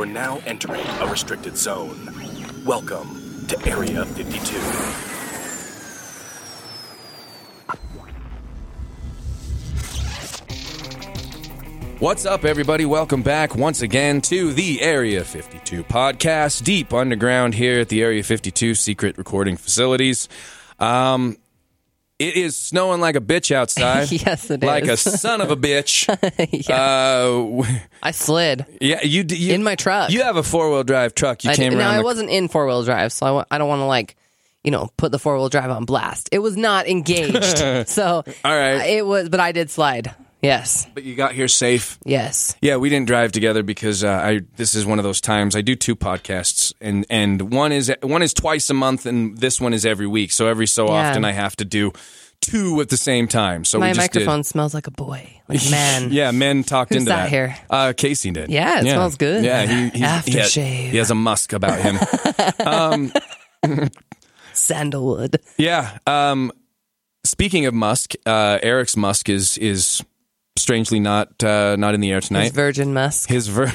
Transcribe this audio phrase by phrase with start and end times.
[0.00, 2.10] You're now entering a restricted zone.
[2.64, 4.56] Welcome to Area 52.
[11.98, 12.86] What's up, everybody?
[12.86, 18.22] Welcome back once again to the Area 52 podcast, deep underground here at the Area
[18.22, 20.30] 52 secret recording facilities.
[20.78, 21.36] Um,
[22.20, 24.12] it is snowing like a bitch outside.
[24.12, 25.06] Yes, it like is.
[25.06, 26.06] a son of a bitch.
[26.68, 26.76] yeah.
[26.76, 27.64] uh, w-
[28.02, 30.10] I slid yeah, you, you in my truck.
[30.10, 31.42] You have a four wheel drive truck.
[31.44, 31.94] You I came did- around.
[31.94, 34.16] now, I wasn't in four wheel drive, so I wa- I don't want to like,
[34.62, 36.28] you know, put the four wheel drive on blast.
[36.32, 38.84] It was not engaged, so All right.
[38.86, 39.28] it was.
[39.30, 40.14] But I did slide.
[40.42, 41.98] Yes, but you got here safe.
[42.04, 42.56] yes.
[42.62, 44.40] Yeah, we didn't drive together because uh, I.
[44.56, 48.22] This is one of those times I do two podcasts, and and one is one
[48.22, 50.32] is twice a month, and this one is every week.
[50.32, 51.10] So every so Yeah.
[51.10, 51.92] often I have to do
[52.40, 53.66] two at the same time.
[53.66, 56.10] So My we just microphone smells like a boy, like man.
[56.10, 57.56] Yeah, men talked Who's into that that here?
[57.68, 58.48] Uh, Casey did.
[58.50, 59.44] Yeah, it smells good.
[59.44, 61.98] Yeah, he, he's, he, has, he has a musk about him.
[62.66, 63.12] um,
[64.52, 65.40] Sandalwood.
[65.58, 65.98] yeah.
[66.06, 66.52] Um,
[67.24, 70.02] speaking of musk, uh, Eric's musk is is
[70.56, 72.52] strangely not uh, not in the air His tonight.
[72.52, 73.28] virgin musk.
[73.28, 73.66] His ver-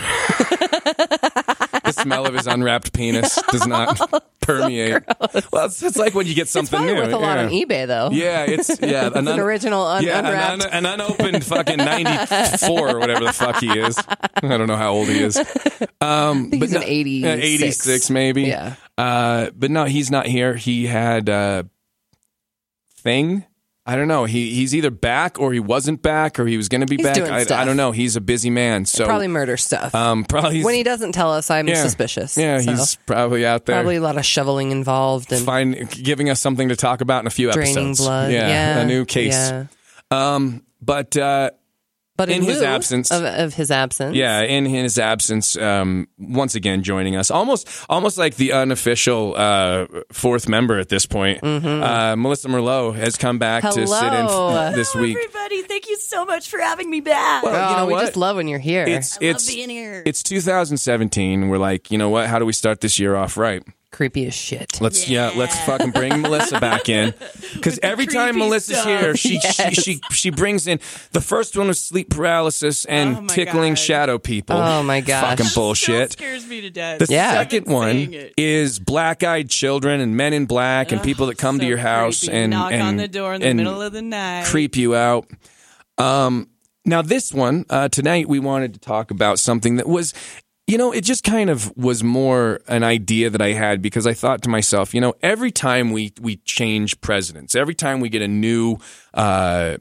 [1.85, 3.99] the smell of his unwrapped penis does not
[4.41, 5.03] permeate.
[5.51, 7.01] well, it's, it's like when you get something probably new.
[7.01, 7.43] worth a lot yeah.
[7.45, 8.09] on eBay though.
[8.11, 10.63] Yeah, it's yeah, It's an original un- yeah, an, unwrapped.
[10.65, 12.25] un- an unopened fucking ninety
[12.65, 13.97] four or whatever the fuck he is.
[14.07, 15.37] I don't know how old he is.
[16.01, 17.25] Um, think he's no- an 86.
[17.25, 18.43] yeah, 86 maybe.
[18.43, 18.75] Yeah.
[18.97, 20.55] Uh, but no, he's not here.
[20.55, 21.63] He had uh,
[22.97, 23.45] thing.
[23.87, 24.25] I don't know.
[24.25, 27.05] He he's either back or he wasn't back or he was going to be He's
[27.05, 27.51] back.
[27.51, 27.91] I, I don't know.
[27.91, 28.85] He's a busy man.
[28.85, 29.93] So Probably murder stuff.
[29.93, 31.83] um, probably when he doesn't tell us, I'm yeah.
[31.83, 32.35] suspicious.
[32.35, 33.75] Yeah, So, he's probably out there.
[33.75, 37.27] probably a lot of shoveling involved and Find giving us something to talk about in
[37.27, 37.99] a few draining episodes.
[37.99, 38.31] blood.
[38.31, 39.33] Yeah, Yeah, a new case.
[39.33, 39.65] Yeah.
[40.09, 41.51] Um, but uh,
[42.17, 46.55] But in, In his absence- of, of his absence, Yeah, in his absence, um, once
[46.55, 51.43] again joining us, almost almost like the unofficial uh, fourth member at this point.
[51.43, 54.27] Uh, Melissa Merlot has come back to sit in Mm-hmm.
[54.27, 54.55] Hello.
[54.57, 55.17] f- this Hello, week.
[55.17, 55.61] everybody.
[55.63, 57.43] Thank you so much for having me back.
[57.43, 58.05] Well, Oh, you know we what?
[58.05, 58.85] just love when you're here.
[58.87, 60.01] It's I love it's being here.
[60.05, 61.49] it's 2017.
[61.49, 62.27] We're like, you know what?
[62.27, 63.61] How do we start this year off right?
[63.91, 64.81] Creepy as shit.
[64.81, 67.13] Let's yeah, let's fucking bring Melissa back in
[67.53, 68.87] because every time Melissa's stuff.
[69.01, 69.55] here, she, Yes.
[69.55, 70.79] she she she brings in
[71.13, 73.79] the first one was sleep paralysis and Oh tickling God.
[73.79, 74.57] shadow people.
[74.57, 76.11] Oh my god, fucking bullshit.
[76.13, 76.99] Still scares me to death.
[76.99, 77.31] The Yeah.
[77.33, 81.77] second one is black-eyed children and men in black and people that come to your
[81.77, 82.35] house creepy.
[82.35, 84.45] and knock and, on the door in the middle of the night.
[84.45, 85.27] creep you out.
[85.97, 86.49] Um,
[86.85, 90.13] now this one uh, tonight we wanted to talk about something that was.
[90.67, 94.13] You know, it just kind of was more an idea that I had because I
[94.13, 98.23] thought to myself, you know, every time we we change presidents, every time we get
[98.23, 98.77] a new
[99.13, 99.77] uh,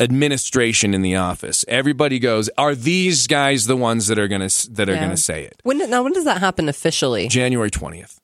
[0.00, 4.88] administration in the office, everybody goes, "Are these guys the ones that are gonna that
[4.88, 5.00] are Yeah.
[5.00, 7.28] gonna say it?" When now when does that happen officially?
[7.28, 8.19] January twentieth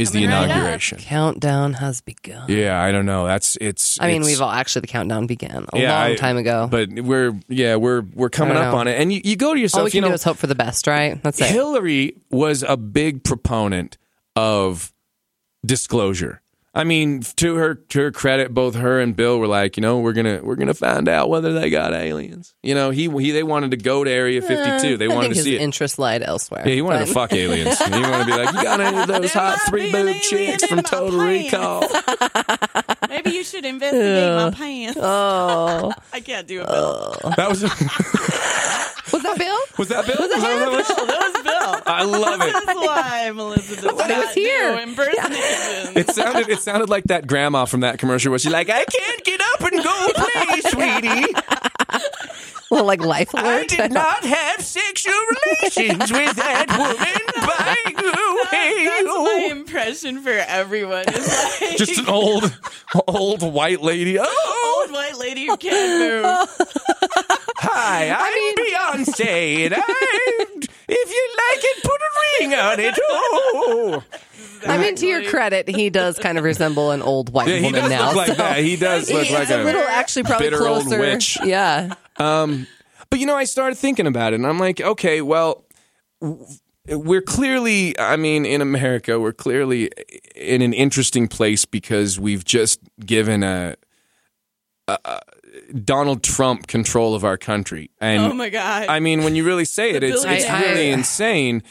[0.00, 0.56] is the Coming right up.
[0.56, 0.98] inauguration.
[0.98, 2.44] Countdown has begun.
[2.48, 3.26] Yeah, I don't know.
[3.26, 4.00] That's it's.
[4.00, 6.68] I mean, it's- we've all actually the countdown began a yeah, long I- time ago.
[6.70, 8.78] But we're yeah we're we're coming don't up know.
[8.80, 9.80] on it, and you, you go to yourself.
[9.80, 11.22] all we you can know, do is hope for the best, right?
[11.22, 11.46] That's it.
[11.50, 13.98] Hillary was a big proponent
[14.36, 14.92] of
[15.64, 16.40] disclosure.
[16.72, 19.98] I mean, to her to her credit, both her and Bill were like, you know,
[19.98, 22.54] we're gonna we're gonna find out whether they got aliens.
[22.62, 24.96] You know, he he they wanted to go to Area Fifty Two.
[24.96, 25.60] They Eh, I wanted think to his see it.
[25.62, 26.62] interest lied elsewhere.
[26.64, 27.76] Yeah, he wanted But- to fuck aliens.
[27.76, 30.20] he wanted to be like, you got any of those There hot three boob alien
[30.20, 31.52] chicks from Total pants.
[31.52, 31.88] Recall?
[33.08, 34.98] Maybe you should investigate my pants.
[35.02, 36.68] Oh, I can't do it.
[36.68, 37.16] Bill.
[37.36, 37.62] That was
[39.12, 39.58] was that Bill?
[39.78, 40.16] was that Bill?
[40.18, 40.88] Was that what it was?
[40.88, 41.82] That was Bill.
[41.86, 42.52] I love it.
[42.52, 44.76] That's why Melissa does thought he was not here.
[44.76, 45.96] do impersonations.
[45.96, 49.24] It sounded it sounded like that grandma from that commercial where she's like, I can't
[49.24, 51.34] get up and go play, sweetie.
[52.70, 53.44] Well, like life alert.
[53.44, 56.96] I did not have sexual relations with that woman.
[57.44, 61.04] Bye, you, hey, That's my impression for everyone.
[61.08, 62.56] Is like Just an old,
[63.08, 64.18] old white lady.
[64.20, 67.39] Oh, old white lady who can't move.
[67.72, 69.82] Hi, I'm Beyonce, and I,
[70.88, 72.98] if you like it, put a ring on it.
[73.08, 74.04] Oh,
[74.66, 77.64] I mean, to your credit, he does kind of resemble an old white yeah, he
[77.64, 78.06] woman does now.
[78.08, 78.58] look like so that.
[78.58, 81.00] He does look it's like a little actually probably bitter old closer.
[81.00, 81.38] witch.
[81.44, 81.94] Yeah.
[82.16, 82.66] Um,
[83.08, 85.64] but you know, I started thinking about it, and I'm like, okay, well,
[86.88, 89.90] we're clearly, I mean, in America, we're clearly
[90.34, 93.76] in an interesting place because we've just given a,
[94.88, 95.20] a, a
[95.84, 98.86] Donald Trump control of our country, and Oh my god.
[98.88, 101.62] I mean, when you really say it, it's, it's really insane.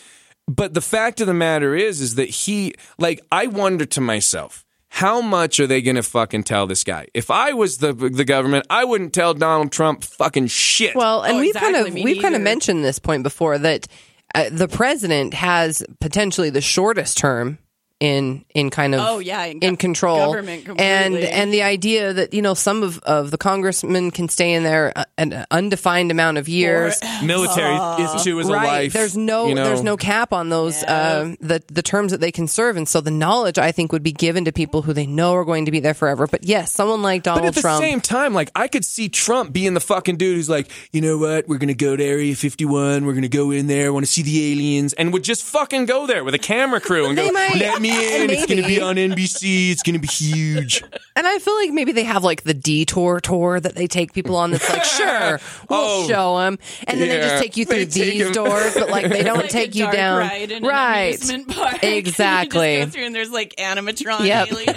[0.48, 4.66] But the fact of the matter is, is that he, like, I wonder to myself,
[4.92, 7.06] how much are they going to fucking tell this guy?
[7.14, 10.96] If I was the the government, I wouldn't tell Donald Trump fucking shit.
[10.96, 13.88] Well, and Oh, we've kind of Me we've kind of mentioned this point before that
[14.34, 17.60] uh, the president has potentially the shortest term
[18.00, 20.28] in in kind of Oh, yeah, in in, control.
[20.28, 21.28] government and completely.
[21.30, 24.94] and the idea that you know some of, of the congressmen can stay in there
[25.18, 26.98] an undefined amount of years.
[27.24, 28.94] Military is too as a life.
[28.94, 29.66] there's no you know.
[29.66, 32.78] there's no cap on those um, the the terms that they can serve.
[32.78, 35.44] And so the knowledge i think would be given to people who they know are
[35.46, 36.26] going to be there forever.
[36.28, 39.10] But yes someone like donald But at the trump same time, like I could see
[39.10, 42.34] Trump being the fucking dude who's like, you know what, we're gonna go to Area
[42.36, 45.86] 51, we're gonna go in there, want to see the aliens, and would just fucking
[45.86, 48.82] go there with a camera crew and go, might- let me in, it's gonna be
[48.82, 50.84] on NBC, it's gonna be huge.
[51.16, 54.36] And I feel like maybe they have like the detour tour that they take people
[54.36, 54.52] on.
[54.52, 55.40] That's like, sure,
[55.70, 56.58] we'll Oh, show them,
[56.88, 58.32] and then they just take you through take these 'em.
[58.34, 60.20] doors, but like they don't like take a you dark down.
[60.20, 61.16] ride in right?
[61.16, 61.84] amusement park.
[61.84, 62.74] Exactly.
[62.80, 64.52] you just go through and there's like animatronic Yep.
[64.52, 64.74] aliens.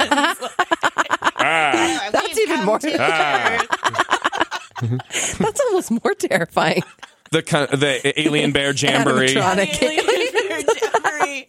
[1.45, 2.09] Ah.
[2.13, 2.79] That's even more.
[4.81, 6.83] That's almost more terrifying.
[7.31, 9.35] The kind the alien bear jamboree.
[9.35, 9.83] Animatronic.
[9.83, 10.65] Alien bear jamboree.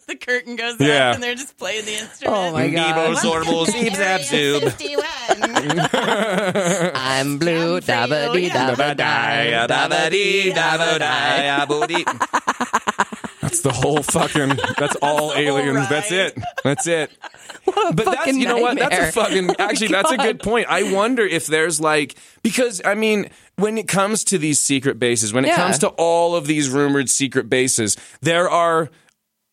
[0.08, 1.10] The curtain goes Yeah.
[1.10, 2.38] up and they're just playing the instrument.
[2.38, 3.16] Oh my god!
[3.18, 4.62] Zorbles, Zeeb, Zab, Zoob.
[6.96, 7.80] I'm blue.
[7.82, 9.50] Dabba dee dabba die.
[13.42, 14.58] That's the whole fucking.
[14.78, 15.90] That's all the whole aliens.
[15.90, 16.38] That's it.
[16.64, 17.12] That's it.
[17.66, 18.78] but that's you know what?
[18.78, 19.12] That's a nightmare.
[19.12, 19.56] fucking.
[19.60, 20.68] Actually, that's a good point.
[20.70, 25.34] I wonder if there's like because I mean, when it comes to these secret bases,
[25.34, 25.56] when it Yeah.
[25.58, 28.90] comes to all of these rumored secret bases, there are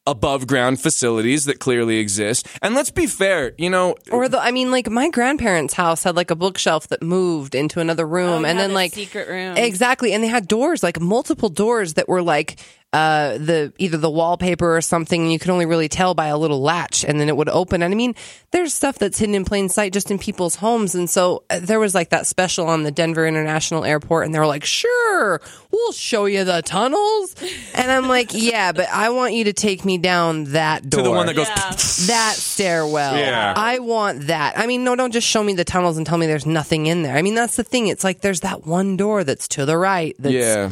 [0.07, 2.47] above ground facilities that clearly exist.
[2.63, 6.17] And let's be fair, you know, Or the, I mean, like my grandparents' house had
[6.17, 9.29] like a bookshelf that moved into another room, Oh, and yeah, then the like secret
[9.29, 9.57] room.
[9.57, 12.59] exactly, and they had doors, like multiple doors that were like
[12.93, 15.23] uh the either the wallpaper or something.
[15.23, 17.83] And you could only really tell by a little latch, and then it would open.
[17.83, 18.15] And I mean,
[18.51, 21.79] there's stuff that's hidden in plain sight just in people's homes, and so uh, there
[21.79, 25.41] was like that special on the Denver International Airport, and they were like, "Sure,
[25.71, 27.35] we'll show you the tunnels,"
[27.75, 31.05] and I'm like, "Yeah, but I want you to take me down that door to
[31.05, 31.49] the one that goes.
[31.49, 31.71] Yeah.
[32.07, 33.17] that stairwell.
[33.17, 33.55] Yeah.
[33.57, 34.59] I want that.
[34.59, 37.03] I mean, no, don't just show me the tunnels and tell me there's nothing in
[37.03, 37.17] there.
[37.17, 37.87] I mean, that's the thing.
[37.87, 40.17] It's like there's that one door that's to the right.
[40.19, 40.71] That's, Yeah.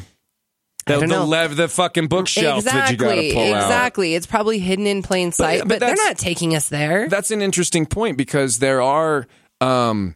[0.89, 3.53] The, the, lev- the fucking bookshelf that you got to Exactly.
[3.53, 3.63] out.
[3.63, 4.15] Exactly.
[4.15, 7.09] It's probably hidden in plain sight, but but, they're not taking us there.
[7.09, 9.27] That's an interesting point because there are,
[9.61, 10.15] um,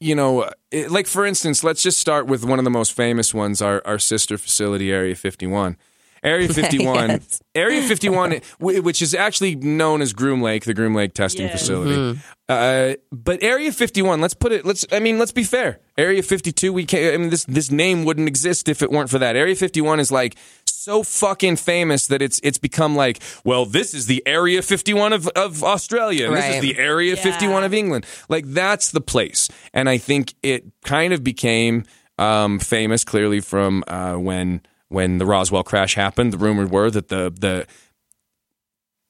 [0.00, 3.32] you know, it- like for instance, let's just start with one of the most famous
[3.34, 5.76] ones, our, our sister facility, Area 51.
[6.32, 7.40] Area 51, Yes.
[7.54, 11.52] Area 51, which is actually known as Groom Lake, the Groom Lake testing Yeah.
[11.52, 12.18] facility.
[12.48, 15.80] Uh, but Area 51, let's put it, let's, I mean, let's be fair.
[15.98, 19.18] Area 52, we can't, I mean, this, this name wouldn't exist if it weren't for
[19.18, 19.36] that.
[19.36, 20.36] Area 51 is like,
[20.66, 25.28] so fucking famous that it's it's become like, well, this is the Area 51 of,
[25.28, 27.22] of Australia, and this is the Area Yeah.
[27.22, 28.04] 51 of England.
[28.28, 31.84] Like that's the place, and I think it kind of became
[32.18, 36.32] um, famous clearly from uh, when when the Roswell crash happened.
[36.32, 37.66] The rumors were that the the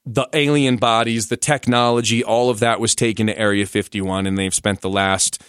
[0.07, 4.55] the alien bodies, the technology, all of that was taken to Area 51, and they've
[4.55, 5.43] spent the last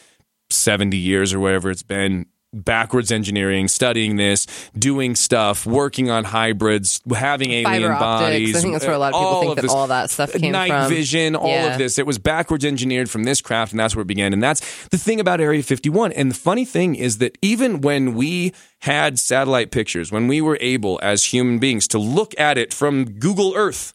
[0.49, 2.27] 70 years or whatever it's been
[2.63, 4.47] backwards engineering, studying this,
[4.77, 7.99] doing stuff, working on hybrids, having alien Fiber optics.
[7.99, 8.55] bodies.
[8.55, 10.69] I think that's where a lot of people think that all that stuff came Night
[10.69, 10.77] from.
[10.83, 11.73] Night vision, all Yeah.
[11.73, 11.99] of this.
[11.99, 14.31] It was backwards engineered from this craft, and that's where it began.
[14.33, 16.11] And that's the thing about Area 51.
[16.13, 20.57] And the funny thing is that even when we had satellite pictures, when we were
[20.61, 23.93] able as human beings to look at it from Google Earth,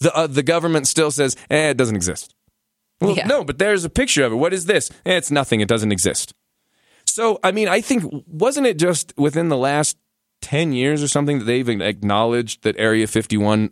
[0.00, 2.34] the uh, the government still says, eh, it doesn't exist.
[3.00, 3.26] Well, Yeah.
[3.26, 4.36] no, but there's a picture of it.
[4.36, 4.90] What is this?
[5.06, 5.60] Eh, it's nothing.
[5.60, 6.32] It doesn't exist.
[7.18, 9.96] So, I mean, I think wasn't it just within the last
[10.40, 13.70] ten years or something that they've acknowledged that Area 51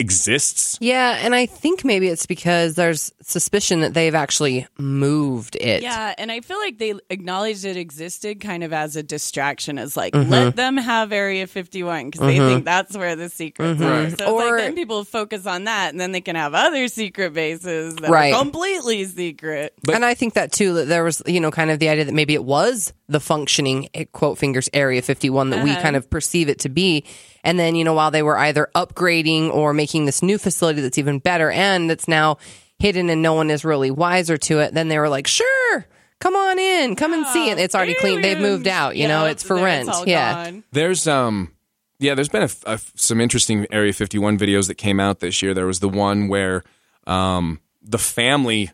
[0.00, 0.78] exists?
[0.80, 5.82] Yeah, and I think maybe it's because there's suspicion that they've actually moved it.
[5.82, 9.96] Yeah, and I feel like they acknowledged it existed kind of as a distraction, as
[9.96, 10.30] like Mm-hmm.
[10.30, 13.90] let them have Area 51 because they think that's where the secrets are.
[13.90, 14.08] Right.
[14.08, 16.88] So it's Or- like then people focus on that, and then they can have other
[16.88, 18.32] secret bases that Right.
[18.32, 19.74] are completely secret.
[19.92, 22.14] and I think that too, that there was, you know, kind of the idea that
[22.14, 25.80] maybe it was the functioning, eh, quote fingers, Area 51 that we Uh-huh.
[25.82, 27.04] kind of perceive it to be.
[27.44, 30.98] And then, you know, while they were either upgrading or making this new facility that's
[30.98, 32.38] even better and that's now
[32.78, 35.86] hidden and no one is really wiser to it, then they were like, sure,
[36.20, 37.58] come on in, come and see it.
[37.58, 38.20] It's already clean.
[38.20, 39.88] They've moved out, you know, it's for there, rent.
[39.88, 40.50] all yeah.
[40.50, 40.64] gone.
[40.72, 41.52] There's um
[42.00, 45.52] yeah, there's been a, a- some interesting Area 51 videos that came out this year.
[45.54, 46.62] There was the one where
[47.06, 48.70] um the family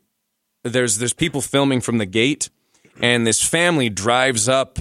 [0.63, 2.51] there's there's people filming from the gate
[3.01, 4.79] and this family drives up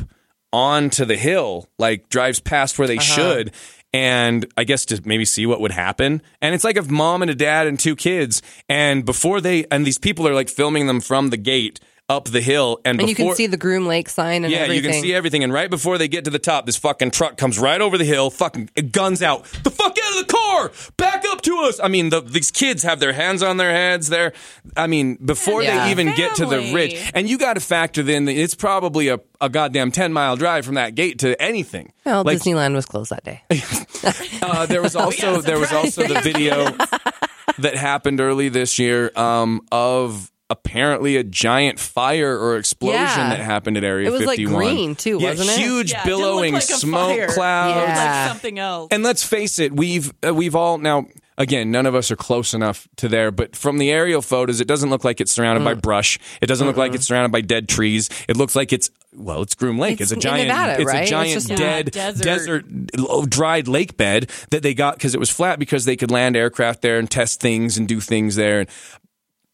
[0.52, 3.52] onto the hill, like drives past where they should
[3.94, 6.22] and I guess to maybe see what would happen.
[6.42, 9.86] And it's like a mom and a dad and two kids and before they and
[9.86, 11.80] these people are like filming them from the gate
[12.16, 14.84] up the hill, and, And you can see the Groom Lake sign and yeah, everything.
[14.84, 15.44] you can see everything.
[15.44, 18.06] And right before they get to the top, this fucking truck comes right over the
[18.06, 19.46] hill, fucking guns out.
[19.64, 20.72] The fuck out of the car!
[20.98, 21.80] Back up to us!
[21.82, 24.10] I mean, the, these kids have their hands on their heads.
[24.10, 24.34] There,
[24.78, 25.86] I mean, before Yeah.
[25.86, 29.08] they even get to the ridge, and you got to factor in that it's probably
[29.08, 31.92] a, a goddamn ten mile drive from that gate to anything.
[32.06, 33.42] Well, Like, Disneyland was closed that day.
[34.42, 36.66] uh, there was also there was also the video
[37.60, 43.30] that happened early this year um, of apparently a giant fire or explosion Yeah.
[43.30, 44.16] that happened at Area 51.
[44.16, 44.64] It was, like, 51.
[44.76, 45.58] green, too, yeah, wasn't it?
[45.60, 47.28] Huge Yeah, it billowing like smoke fire.
[47.28, 47.78] clouds.
[47.78, 48.22] It was Yeah.
[48.22, 48.88] like something else.
[48.92, 51.06] And let's face it, we've uh, we've all now
[51.36, 54.68] again, none of us are close enough to there, but from the aerial photos, it
[54.68, 55.66] doesn't look like it's surrounded Mm.
[55.66, 56.20] by brush.
[56.42, 58.08] It doesn't look like it's surrounded by dead trees.
[58.28, 60.02] It looks like it's well, it's Groom Lake.
[60.02, 61.06] It's, It's a in giant, Nevada, it's right?
[61.06, 62.24] a giant just- Yeah, dead desert.
[62.24, 62.66] desert,
[62.98, 66.36] oh, dried lake bed that they got because it was flat because they could land
[66.36, 68.62] aircraft there and test things and do things there.
[68.62, 68.70] And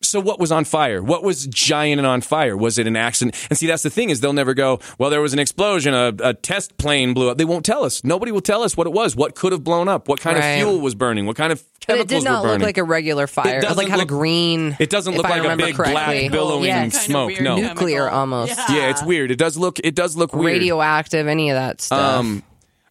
[0.02, 1.04] so what was on fire?
[1.04, 2.56] What was giant and on fire?
[2.56, 3.36] Was it an accident?
[3.50, 6.14] And see, that's the thing is they'll never go, well, there was an explosion, a,
[6.24, 7.38] a test plane blew up.
[7.38, 8.04] They won't tell us.
[8.04, 10.46] Nobody will tell us what it was, what could have blown up, what kind Right.
[10.54, 12.78] of fuel was burning, what kind of chemicals But chemicals it did not look like
[12.78, 13.58] a regular fire.
[13.58, 14.76] It, doesn't like had a green.
[14.80, 15.94] it doesn't look like a big correctly.
[15.94, 17.40] black billowing Yeah, smoke.
[17.42, 17.58] No.
[17.58, 18.20] Nuclear chemical.
[18.20, 18.58] almost.
[18.70, 19.32] yeah, it's weird.
[19.32, 20.46] It does look it does look weird.
[20.60, 22.00] radioactive, any of that stuff.
[22.20, 22.44] Um,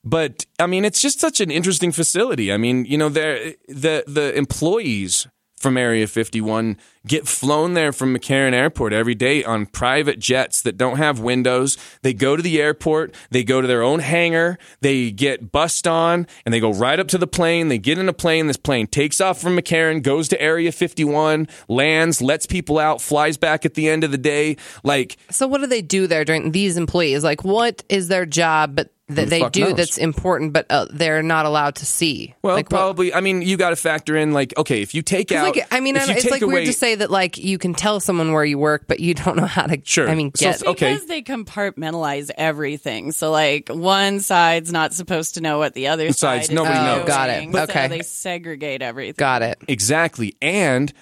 [0.05, 2.53] but I mean, it's just such an interesting facility.
[2.53, 5.27] I mean, you know, the the employees
[5.61, 6.77] from Area 51
[7.09, 11.77] get flown there from McCarran Airport every day on private jets that don't have windows.
[12.03, 16.27] They go to the airport, they go to their own hangar, they get bussed on,
[16.45, 17.69] and they go right up to the plane.
[17.69, 18.47] They get in a plane.
[18.47, 23.37] This plane takes off from McCarran, goes to Area 51, lands, lets people out, flies
[23.37, 24.57] back at the end of the day.
[24.85, 27.25] Like so, what do they do there during these employees?
[27.25, 29.75] Like, what is their job, but that the they fuck do knows?
[29.77, 32.35] that's important, but uh, they're not allowed to see?
[32.43, 33.13] Well, like, what- probably.
[33.15, 35.81] I mean, you got to factor in like, okay, if you take out, Like, I
[35.81, 38.45] mean, I it's like away, weird to say that like you can tell someone where
[38.45, 39.81] you work, but you don't know how to.
[39.85, 40.09] Sure.
[40.09, 40.93] I mean, So- get so- okay.
[40.93, 43.13] Because they compartmentalize everything.
[43.13, 46.85] So, like, one side's not supposed to know what the other side's- side nobody is
[46.85, 46.95] knows.
[46.97, 47.07] doing.
[47.07, 47.53] Got it.
[47.53, 47.89] So Okay.
[47.89, 49.15] they segregate everything.
[49.19, 49.59] got it.
[49.69, 50.93] exactly, and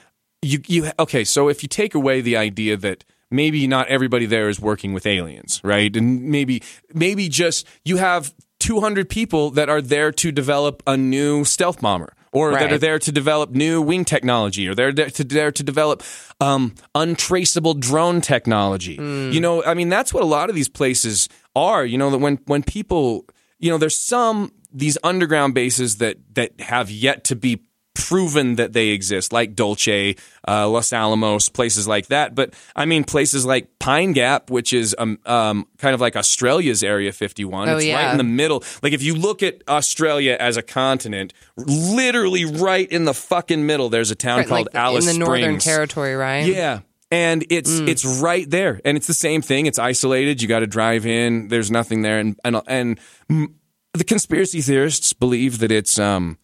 [0.42, 1.24] you you okay.
[1.24, 5.06] So if you take away the idea that maybe not everybody there is working with
[5.06, 6.62] aliens, right, and maybe
[6.94, 12.12] maybe just you have 200 people that are there to develop a new stealth bomber.
[12.32, 15.62] Or that are there to develop new wing technology, or they're there to, there to
[15.62, 16.02] develop
[16.38, 18.96] um, untraceable drone technology.
[18.96, 19.30] Hmm.
[19.30, 21.82] You know, I mean, that's what a lot of these places are.
[21.86, 23.24] You know, that when when people,
[23.58, 27.62] you know, there's some these underground bases that that have yet to be
[27.96, 30.14] proven that they exist, like Dulce,
[30.46, 32.34] uh, Los Alamos, places like that.
[32.34, 36.84] But I mean, places like Pine Gap, which is um, um, kind of like Australia's
[36.84, 37.68] Area 51.
[37.68, 37.96] Oh, it's yeah.
[37.96, 38.62] right in the middle.
[38.82, 43.88] Like if you look at Australia as a continent, literally right in the fucking middle,
[43.88, 45.64] there's a town Right, called like Alice in the Northern Springs.
[45.64, 46.46] Territory, right?
[46.46, 46.80] Yeah.
[47.10, 49.66] And it's it's right there, and it's the same thing.
[49.66, 50.42] It's isolated.
[50.42, 51.46] You got to drive in.
[51.46, 53.00] There's nothing there, and and and
[53.30, 53.46] mm,
[53.94, 56.36] the conspiracy theorists believe that it's um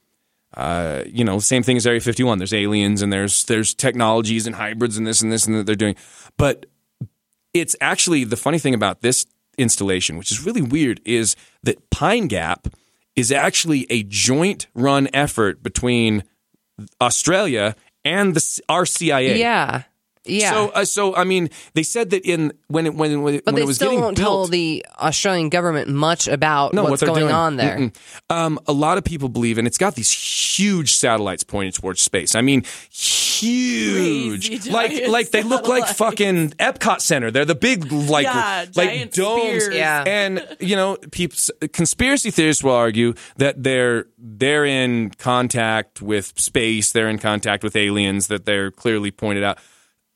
[0.55, 2.39] uh you know same thing as Area 51.
[2.39, 5.75] There's aliens and there's there's technologies and hybrids and this and this and that they're
[5.75, 5.97] doing,
[6.37, 6.67] but
[7.55, 9.27] it's actually the funny thing about this
[9.59, 12.69] installation, which is really weird, is that Pine Gap
[13.15, 16.25] is actually a joint run effort between
[17.01, 19.39] Australia and the our CIA.
[19.39, 19.83] Yeah.
[20.25, 20.53] Yeah.
[20.53, 23.55] So, uh, so I mean, they said that in when it when when, but when
[23.57, 27.01] they it was still getting won't built, tell the Australian government much about no, what's
[27.01, 27.33] they're going doing.
[27.35, 27.91] on there.
[28.31, 32.35] Um, a lot of people believe, and it's got these huge satellites pointed towards space.
[32.37, 37.31] I mean, huge, Crazy like giant like they look like fucking Epcot Center.
[37.31, 39.43] They're the big like Yeah, like giant domes.
[39.43, 39.75] spheres.
[39.75, 40.05] Yeah.
[40.07, 41.37] And you know, people,
[41.73, 46.93] conspiracy theorists will argue that they're they're in contact with space.
[46.93, 48.29] They're in contact with aliens.
[48.29, 49.59] That they're clearly pointed out.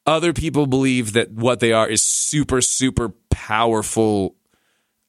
[0.07, 4.37] Other people believe that what they are is super, super powerful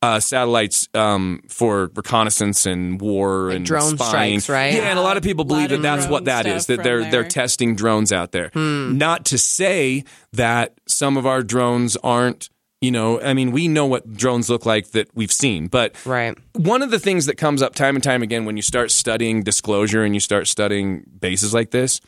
[0.01, 4.39] uh, satellites um, for reconnaissance and war and drone spying.
[4.39, 4.73] strikes, right?
[4.73, 6.67] Yeah, and a lot of people believe that that's what that is.
[6.67, 8.49] That they're they're testing drones out there.
[8.53, 8.97] Hmm.
[8.97, 12.49] Not to say that some of our drones aren't.
[12.79, 16.37] You know, I mean, we know what drones look like that we've seen, but Right.
[16.53, 19.41] one of the things that comes up time and time again when you start studying
[19.41, 22.01] disclosure and you start studying bases like this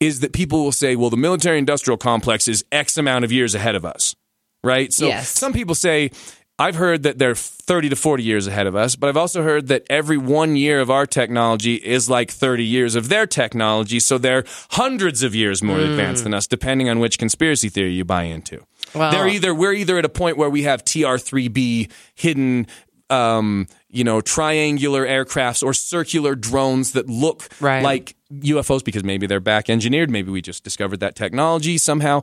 [0.00, 3.54] is that people will say, well, the military industrial complex is X amount of years
[3.54, 4.16] ahead of us,
[4.64, 4.92] right?
[4.92, 5.28] So Yes.
[5.28, 6.10] some people say,
[6.58, 9.68] I've heard that they're 30 to 40 years ahead of us, but I've also heard
[9.68, 13.98] that every one year of our technology is like 30 years of their technology.
[13.98, 18.04] So they're hundreds of years more advanced than us, depending on which conspiracy theory you
[18.04, 18.60] buy into.
[18.94, 22.66] Well- they're either, we're either at a point where we have TR3B hidden
[23.08, 27.82] um, you know, triangular aircrafts or circular drones that look Right.
[27.82, 30.10] like UFOs because maybe they're back engineered.
[30.10, 32.22] Maybe we just discovered that technology somehow.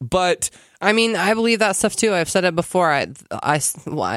[0.00, 2.12] but I mean, I believe that stuff too.
[2.12, 2.92] I've said it before.
[2.92, 3.06] I,
[3.42, 3.58] I,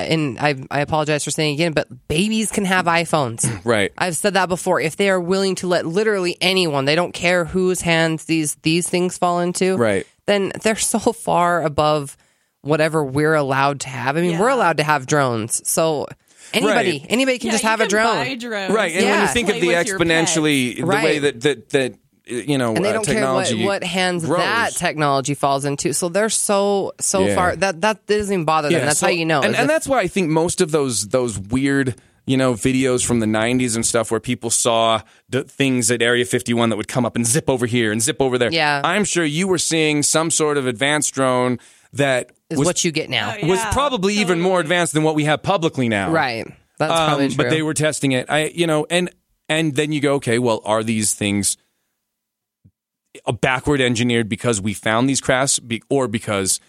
[0.03, 3.47] and I, I apologize for saying it again, but babies can have iPhones.
[3.65, 3.93] right.
[3.97, 4.81] I've said that before.
[4.81, 8.89] If they are willing to let literally anyone, they don't care whose hands these these
[8.89, 9.77] things fall into.
[9.77, 10.05] Right.
[10.27, 12.17] Then they're so far above
[12.61, 14.17] whatever we're allowed to have.
[14.17, 15.61] I mean, we're allowed to have drones.
[15.67, 16.07] So
[16.53, 17.05] anybody, Right.
[17.09, 18.05] anybody can Yeah, just you have a drone.
[18.05, 18.27] buy.
[18.27, 19.27] Right, and when you Yeah.
[19.27, 20.09] think of the with your pets.
[20.09, 21.93] exponentially, the way that that that
[22.25, 24.37] you know, and they uh, don't care what, technology what hands grows.
[24.39, 25.93] that technology falls into.
[25.93, 27.35] So they're so so Yeah.
[27.35, 28.85] far that that doesn't even bother them.
[28.85, 29.37] That's so- how you know.
[29.41, 31.95] and, and if- that's why I think most of those those weird
[32.27, 35.01] you know videos from the 90s and stuff where people saw
[35.31, 38.17] d- things at area 51 that would come up and zip over here and zip
[38.21, 38.81] over there Yeah.
[38.83, 41.57] i'm sure you were seeing some sort of advanced drone
[41.93, 43.35] that is was, what you get now.
[43.41, 46.47] Oh, was Yeah, probably even more advanced than what we have publicly now Right.
[46.77, 47.37] That's Um, probably true.
[47.37, 49.09] but they were testing it i you know and
[49.47, 51.57] and then you go okay well are these things
[53.25, 56.59] uh, backward engineered because we found these crafts be, or because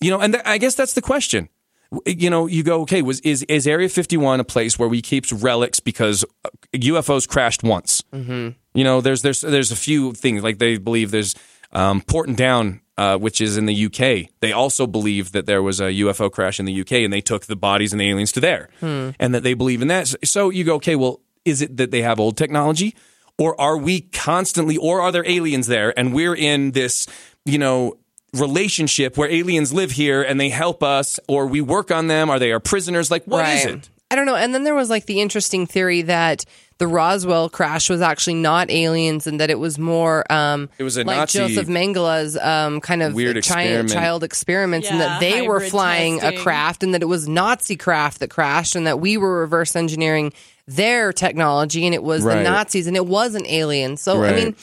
[0.00, 1.48] you know and th- i guess that's the question
[2.06, 5.24] you know you go okay was is is area 51 a place where we keep
[5.30, 8.50] relics because uh, ufos crashed once mm-hmm.
[8.74, 11.34] you know there's there's there's a few things like they believe there's
[11.72, 15.80] um, porton down uh, which is in the uk they also believe that there was
[15.80, 18.40] a ufo crash in the uk and they took the bodies and the aliens to
[18.40, 18.68] there
[19.18, 20.14] and that they believe in that.
[20.24, 22.94] So you go okay well is it that they have old technology
[23.38, 27.06] or are we constantly or are there aliens there and we're in this
[27.44, 27.96] you know
[28.34, 32.30] relationship where aliens live here and they help us or we work on them?
[32.30, 33.10] Are they our prisoners?
[33.10, 34.36] Like what is it I don't know.
[34.36, 36.44] And then there was like the interesting theory that
[36.78, 40.96] the Roswell crash was actually not aliens and that it was more um It was
[40.98, 43.90] a like Nazi Joseph Mengele's um kind of weird chi- experiment.
[43.92, 47.76] child experiments and that they were hybrid flying a craft and that it was Nazi
[47.76, 50.32] craft that crashed and that we were reverse engineering
[50.66, 52.36] their technology and it was Right.
[52.36, 53.96] the Nazis and it wasn't alien.
[53.96, 54.56] So I mean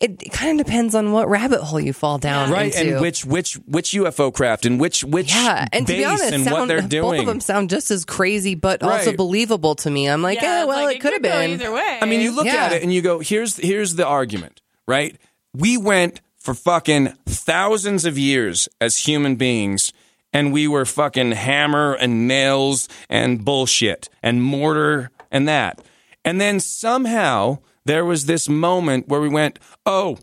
[0.00, 2.94] it, kind of depends on what rabbit hole you fall down right into.
[2.94, 6.44] and which which which UFO craft and which which Yeah, and to be honest, and
[6.44, 7.10] sound, what they're doing.
[7.12, 10.06] both of them sound just as crazy, but also believable to me.
[10.08, 11.50] I'm like, Yeah, yeah, well, like, it could have been.
[11.52, 11.98] either way.
[12.02, 12.64] I mean, you look Yeah.
[12.66, 15.16] at it and you go, here's here's the argument, right?
[15.54, 19.92] We went for fucking thousands of years as human beings
[20.32, 25.80] and we were fucking hammer and nails and bullshit and mortar and that.
[26.24, 30.18] And then somehow there was this moment where we went, "Oh,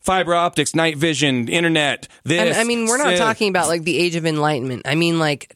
[0.00, 3.82] fiber optics, night vision, internet, this." And I mean, we're not this." talking about like
[3.84, 4.82] the age of enlightenment.
[4.84, 5.54] I mean, like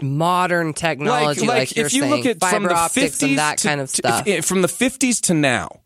[0.00, 3.38] modern technology, like, you're if you saying, look at fiber from the optics 50s and
[3.38, 4.26] that to- kind of stuff.
[4.44, 5.80] from the 50s to now,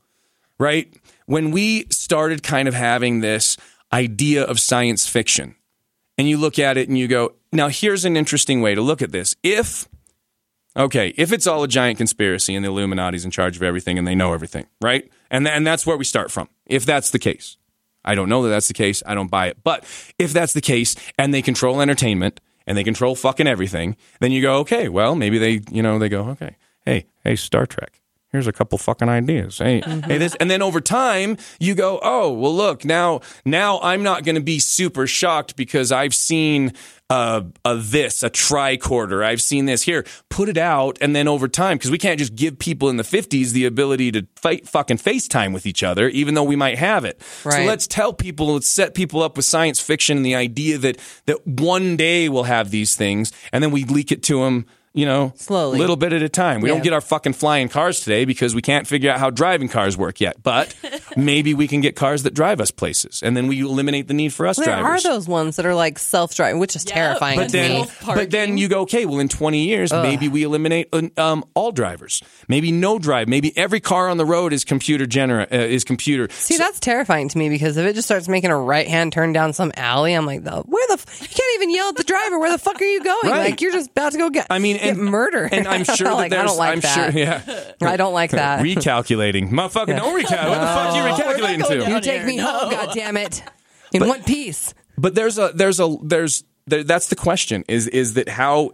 [0.58, 0.92] right?
[1.26, 3.56] When we started kind of having this
[3.92, 5.54] idea of science fiction,
[6.18, 9.02] and you look at it and you go, now here's an interesting way to look
[9.02, 9.34] at this.
[9.42, 9.88] If
[10.76, 14.06] Okay, if it's all a giant conspiracy and the Illuminati's in charge of everything and
[14.06, 15.08] they know everything, right?
[15.30, 16.48] And and that's where we start from.
[16.66, 17.56] If that's the case.
[18.04, 19.02] I don't know that that's the case.
[19.06, 19.58] I don't buy it.
[19.64, 19.84] But
[20.18, 24.42] if that's the case and they control entertainment and they control fucking everything, then you
[24.42, 28.00] go, okay, well, maybe they, you know, they go, okay, hey, hey, Star Trek.
[28.34, 29.58] Here's a couple fucking ideas.
[29.58, 34.02] Hey, hey, this, and then over time you go, oh, well, look now, now I'm
[34.02, 36.72] not going to be super shocked because I've seen
[37.08, 39.24] uh, a this, a tricorder.
[39.24, 40.04] I've seen this here.
[40.30, 43.04] Put it out, and then over time, because we can't just give people in the
[43.04, 47.04] 50s the ability to fight fucking FaceTime with each other, even though we might have
[47.04, 47.22] it.
[47.62, 50.98] So let's tell people, let's set people up with science fiction and the idea that
[51.26, 54.66] that one day we'll have these things, and then we leak it to them.
[54.96, 55.78] You know, Slowly.
[55.80, 56.60] little bit at a time.
[56.60, 56.76] We Yeah.
[56.76, 59.96] don't get our fucking flying cars today because we can't figure out how driving cars
[59.96, 60.36] work yet.
[60.42, 60.72] But
[61.16, 64.32] maybe we can get cars that drive us places, and then we eliminate the need
[64.32, 65.02] for us there drivers.
[65.02, 67.80] There are those ones that are like self-driving, which is Yeah, terrifying But to then,
[67.82, 67.88] me.
[68.04, 72.22] But then you go, okay, well, in 20 years, maybe we eliminate um, all drivers.
[72.48, 73.28] Maybe no drive.
[73.28, 76.28] Maybe every car on the road is computer genera- uh, is computer.
[76.30, 79.32] See, that's terrifying to me because if it just starts making a right hand turn
[79.32, 80.94] down some alley, I'm like, the, where the?
[80.94, 82.38] F- you can't even yell at the driver.
[82.38, 83.30] Where the fuck are you going?
[83.32, 83.50] Right.
[83.50, 84.46] Like you're just about to go get.
[84.50, 85.48] I mean, get and, murder.
[85.50, 86.42] And I'm sure that like, there's.
[86.42, 87.12] I don't like I'm that.
[87.12, 87.20] sure.
[87.22, 87.72] Yeah.
[87.90, 88.60] I don't like that.
[88.60, 89.96] Recalculating, motherfucker.
[89.96, 90.48] Don't recalculate.
[90.48, 91.90] What the fuck are you recalculating to?
[91.90, 92.26] you take here.
[92.26, 92.76] me home, No.
[92.76, 93.42] God damn it!
[93.92, 94.74] In one piece.
[94.96, 98.72] But there's a there's a there's there, that's the question is is that how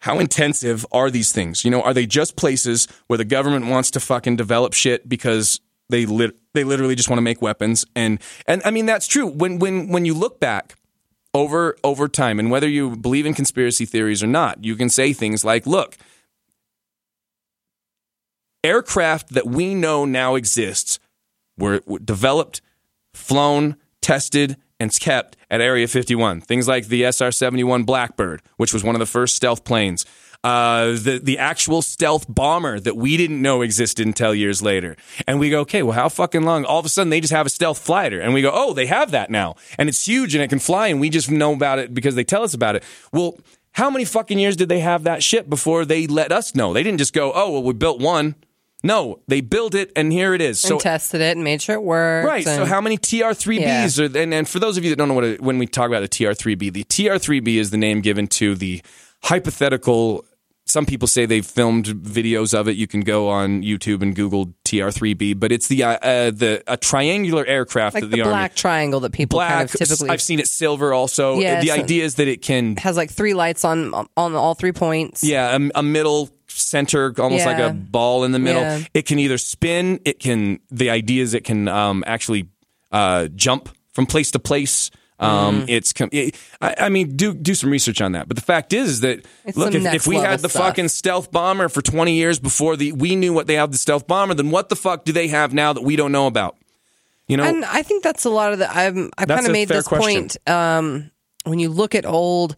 [0.00, 1.64] how intensive are these things?
[1.64, 5.60] You know, are they just places where the government wants to fucking develop shit because
[5.88, 9.26] they lit, they literally just want to make weapons and and I mean that's true
[9.26, 10.76] when when when you look back
[11.34, 15.12] over over time and whether you believe in conspiracy theories or not, you can say
[15.12, 15.96] things like, look,
[18.64, 20.98] aircraft that we know now exists
[21.58, 22.60] were developed,
[23.14, 26.40] flown, tested, and kept at Area 51.
[26.40, 30.06] Things like the SR 71 Blackbird, which was one of the first stealth planes.
[30.44, 34.94] uh, the the actual stealth bomber that we didn't know existed until years later.
[35.26, 36.64] And we go, okay, well, how fucking long?
[36.64, 38.86] All of a sudden, they just have a stealth fighter, and we go, oh, they
[38.86, 41.80] have that now, and it's huge and it can fly, and we just know about
[41.80, 42.84] it because they tell us about it.
[43.12, 43.36] Well.
[43.72, 46.72] How many fucking years did they have that ship before they let us know?
[46.72, 48.34] They didn't just go, "Oh, well, we built one."
[48.84, 50.60] No, they built it, and here it is.
[50.60, 52.26] So and tested it and made sure it worked.
[52.28, 52.44] Right.
[52.44, 55.24] So how many TR3Bs are and, and for those of you that don't know what
[55.24, 58.80] it, when we talk about the TR3B, the TR3B is the name given to the
[59.24, 60.24] hypothetical
[60.68, 62.76] some people say they've filmed videos of it.
[62.76, 66.76] You can go on YouTube and Google TR3B, but it's the uh, uh, the a
[66.76, 69.50] triangular aircraft like that the, the, black army triangle that people black.
[69.50, 71.38] kind of typically I've seen it silver also.
[71.38, 74.72] Yeah, the idea is that it can has like three lights on on all three
[74.72, 75.24] points.
[75.24, 78.62] yeah, a, a middle center, almost like a ball in the middle.
[78.62, 78.80] Yeah.
[78.94, 80.00] It can either spin.
[80.04, 80.60] It can.
[80.70, 82.48] The idea is it can um, actually
[82.92, 84.90] uh, jump from place to place.
[85.20, 85.64] Um, Mm.
[85.68, 85.92] It's.
[86.12, 88.28] It, I, I mean, do do some research on that.
[88.28, 90.62] But the fact is, is that It's look, if, if we had the stuff.
[90.62, 94.06] fucking stealth bomber for twenty years before the we knew what they have the stealth
[94.06, 96.56] bomber, then what the fuck do they have now that we don't know about?
[97.26, 98.70] You know, And I think that's a lot of the.
[98.70, 100.22] I'm, I've kind of made this question.
[100.22, 100.36] point.
[100.48, 101.10] Um,
[101.44, 102.54] when you look at old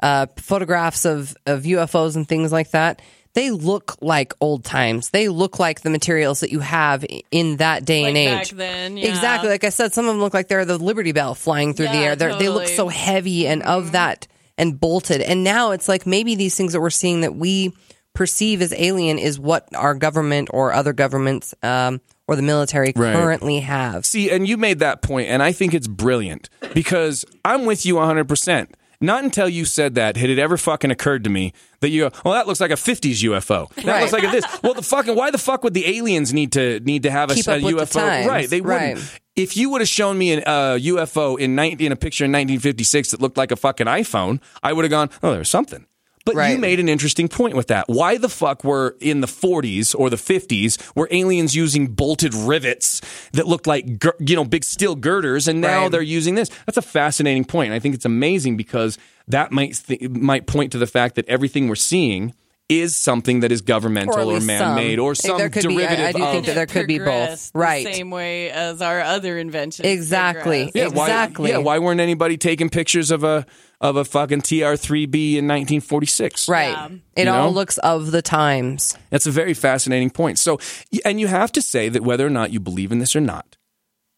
[0.00, 3.02] uh, photographs of, of UFOs and things like that,
[3.34, 5.10] they look like old times.
[5.10, 8.50] They look like the materials that you have in that day and age.
[8.50, 9.08] back then, yeah.
[9.08, 9.50] Exactly.
[9.50, 11.96] Like I said, some of them look like they're the Liberty Bell flying through the
[11.96, 12.16] air.
[12.16, 15.20] They're, They look so heavy and of that and bolted.
[15.20, 17.72] And now it's like maybe these things that we're seeing that we
[18.14, 23.12] perceive as alien is what our government or other governments um, or the military Right.
[23.12, 24.06] currently have.
[24.06, 27.96] See, and you made that point, and I think it's brilliant because I'm with you
[27.96, 28.68] 100%.
[29.04, 32.16] Not until you said that had it ever fucking occurred to me that you go,
[32.24, 33.68] well, that looks like a 50s UFO.
[33.74, 34.00] That Right.
[34.00, 34.44] looks like a this.
[34.62, 37.34] Well, the fucking, why the fuck would the aliens need to need to have a,
[37.34, 38.26] a up with the UFO?
[38.26, 39.20] Right, they wouldn't.
[39.36, 42.30] If you would have shown me a uh, UFO in, 19, in a picture in
[42.30, 45.86] 1956 that looked like a fucking iPhone, I would have gone, oh, there's something.
[46.26, 47.84] But you made an interesting point with that.
[47.88, 53.02] Why the fuck were in the 40s or the 50s were aliens using bolted rivets
[53.32, 53.86] that looked like
[54.20, 55.92] you know big steel girders, and now Right.
[55.92, 56.48] they're using this?
[56.66, 57.72] That's a fascinating point.
[57.72, 58.96] I think it's amazing because
[59.28, 62.32] that might th- might point to the fact that everything we're seeing
[62.70, 65.04] is something that is governmental Or or, man-made some.
[65.04, 66.32] or some There could be- I- derivative I do of.
[66.32, 67.04] think that there could be both.
[67.06, 67.94] progressed the Right.
[67.94, 69.86] same way as our other inventions.
[69.86, 70.70] Exactly.
[70.70, 70.74] progressed.
[70.94, 71.50] yeah, why, exactly.
[71.50, 73.44] Yeah, why weren't anybody taking pictures of a
[73.84, 76.48] of a fucking TR3B in 1946?
[76.48, 76.70] Right.
[76.70, 76.88] Yeah.
[77.16, 77.50] It You all know?
[77.50, 78.96] looks of the times.
[79.10, 80.38] That's a very fascinating point.
[80.38, 80.58] So,
[81.04, 83.56] and you have to say that whether or not you believe in this or not,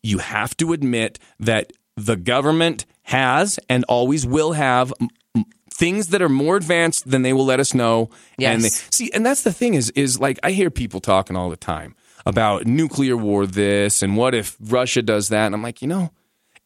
[0.05, 6.09] you have to admit that the government has and always will have m- m- things
[6.09, 8.09] that are more advanced than they will let us know.
[8.39, 11.51] And they, see, and that's the thing is, is like I hear people talking all
[11.51, 15.83] the time about nuclear war, this and what if Russia does that, and I'm like,
[15.83, 16.11] you know,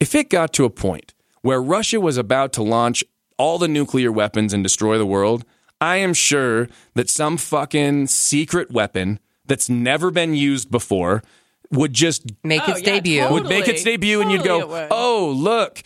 [0.00, 3.02] if it got to a point where Russia was about to launch
[3.38, 5.44] all the nuclear weapons and destroy the world,
[5.80, 11.22] I am sure that some fucking secret weapon that's never been used before
[11.70, 13.20] would just Make Oh, its yeah, debut.
[13.20, 13.40] totally.
[13.40, 15.82] would make its debut and you'd go, "Oh, look,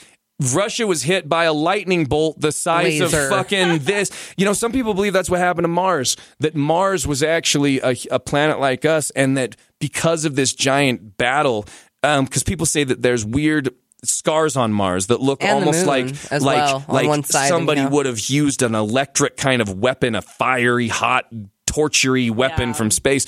[0.52, 3.24] Russia was hit by a lightning bolt the size Laser.
[3.24, 6.16] of fucking this." You know, some people believe that's what happened to Mars.
[6.40, 11.16] That Mars was actually a, a planet like us, and that because of this giant
[11.18, 11.66] battle,
[12.02, 13.68] um, because people say that there's weird
[14.08, 17.88] scars on Mars that look And almost like like well, on like somebody yeah.
[17.88, 21.26] would have used an electric kind of weapon, a fiery, hot,
[21.66, 22.74] tortury weapon Yeah.
[22.74, 23.26] from space.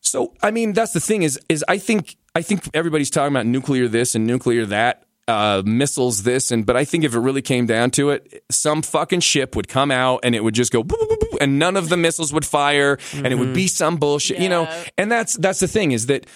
[0.00, 3.46] So I mean, that's the thing is is I think I think everybody's talking about
[3.46, 7.42] nuclear this and nuclear that, uh, missiles this and but I think if it really
[7.42, 10.82] came down to it, some fucking ship would come out and it would just go
[10.82, 13.96] boop, boop, boop, and none of the missiles would fire and it would be some
[13.96, 14.68] bullshit, you know.
[14.98, 16.26] And that's that's the thing is that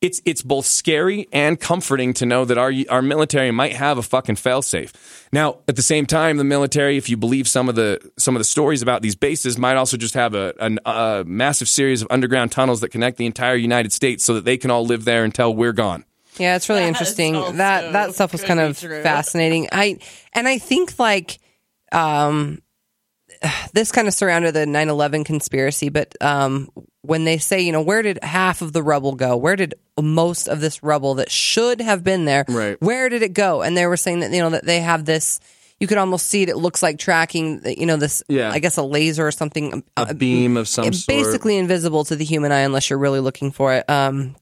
[0.00, 4.02] it's it's both scary and comforting to know that our our military might have a
[4.02, 4.92] fucking failsafe.
[5.32, 8.40] Now, at the same time, the military, if you believe some of the some of
[8.40, 12.08] the stories about these bases, might also just have a, an- a massive series of
[12.10, 15.24] underground tunnels that connect the entire United States, so that they can all live there
[15.24, 16.04] until we're gone.
[16.38, 17.32] Yeah, it's really That's interesting.
[17.56, 19.02] That that stuff was kind of true.
[19.02, 19.68] fascinating.
[19.72, 19.98] I
[20.32, 21.40] and I think like
[21.90, 22.62] um
[23.72, 26.68] this kind of surrounded the 9/11 conspiracy, but um
[27.02, 29.36] when they say, you know, where did half of the rubble go?
[29.36, 32.44] Where did most of this rubble that should have been there?
[32.48, 32.76] Right.
[32.82, 33.62] Where did it go?
[33.62, 35.40] And they were saying that you know that they have this
[35.80, 36.48] you could almost see it.
[36.48, 38.50] It looks like tracking, you know, this, Yeah.
[38.50, 39.84] I guess a laser or something.
[39.96, 41.16] A beam of some It's sort.
[41.16, 43.88] basically invisible to the human eye unless you're really looking for it.
[43.88, 44.34] Um,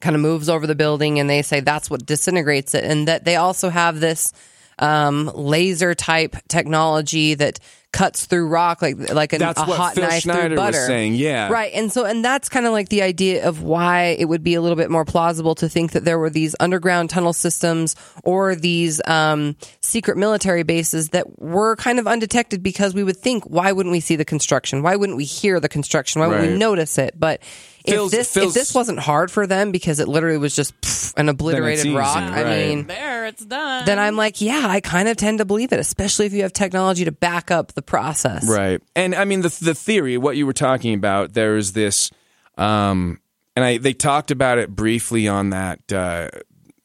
[0.00, 3.26] kind of moves over the building, and they say that's what disintegrates it, and that
[3.26, 4.32] they also have this
[4.80, 7.60] um, laser type technology that
[7.92, 10.58] cuts through rock like like an, That's a what hot Phil knife Schneider through was
[10.58, 10.86] butter.
[10.86, 11.48] saying, yeah.
[11.48, 11.72] right.
[11.74, 14.60] And so and that's kind of like the idea of why it would be a
[14.60, 19.00] little bit more plausible to think that there were these underground tunnel systems or these
[19.08, 23.92] um, secret military bases that were kind of undetected because we would think why wouldn't
[23.92, 24.82] we see the construction?
[24.82, 26.20] Why wouldn't we hear the construction?
[26.20, 27.18] Why wouldn't we notice it?
[27.18, 27.42] But
[27.84, 31.14] if this Phil's- if this wasn't hard for them because it literally was just pff,
[31.16, 33.84] an obliterated easy, rock, I mean There, it's done.
[33.86, 36.52] then I'm like, yeah, I kind of tend to believe it, especially if you have
[36.52, 38.48] technology to back up the process.
[38.48, 38.80] Right.
[38.94, 42.10] And I mean the the theory, what you were talking about, there's this
[42.58, 43.20] um
[43.56, 46.28] and I they talked about it briefly on that uh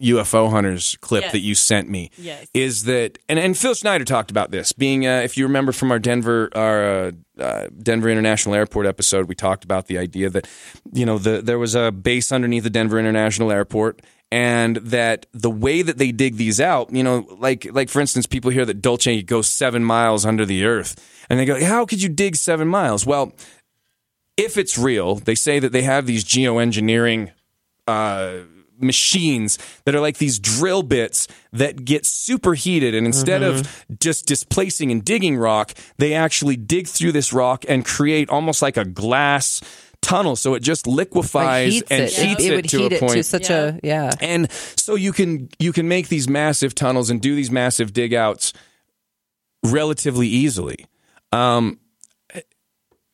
[0.02, 1.32] UFO hunters clip Yes.
[1.32, 2.12] that you sent me.
[2.18, 2.48] Yes.
[2.54, 5.92] Is that and, and Phil Schneider talked about this being uh, if you remember from
[5.92, 10.48] our Denver our uh, uh, Denver International Airport episode we talked about the idea that
[10.94, 15.52] you know the there was a base underneath the Denver International Airport and that the
[15.52, 18.82] way that they dig these out, you know, like like for instance, people hear that
[18.82, 20.96] Dulce goes seven miles under the earth,
[21.30, 23.34] and they go, "How could you dig seven miles?" Well,
[24.36, 27.32] if it's real, they say that they have these geoengineering
[27.88, 28.38] uh,
[28.80, 33.94] machines that are like these drill bits that get superheated, and instead of mm-hmm.
[34.00, 38.78] just displacing and digging rock, they actually dig through this rock and create almost like
[38.78, 39.62] a glass
[40.06, 42.14] tunnel, so it just Like liquefies heats and it.
[42.14, 43.14] heats it, it, would to heat a it point.
[43.14, 44.12] to such a yeah.
[44.22, 48.14] And so you can you can make these massive tunnels and do these massive dig
[48.14, 48.54] outs
[49.64, 50.86] relatively easily.
[51.32, 51.80] Um,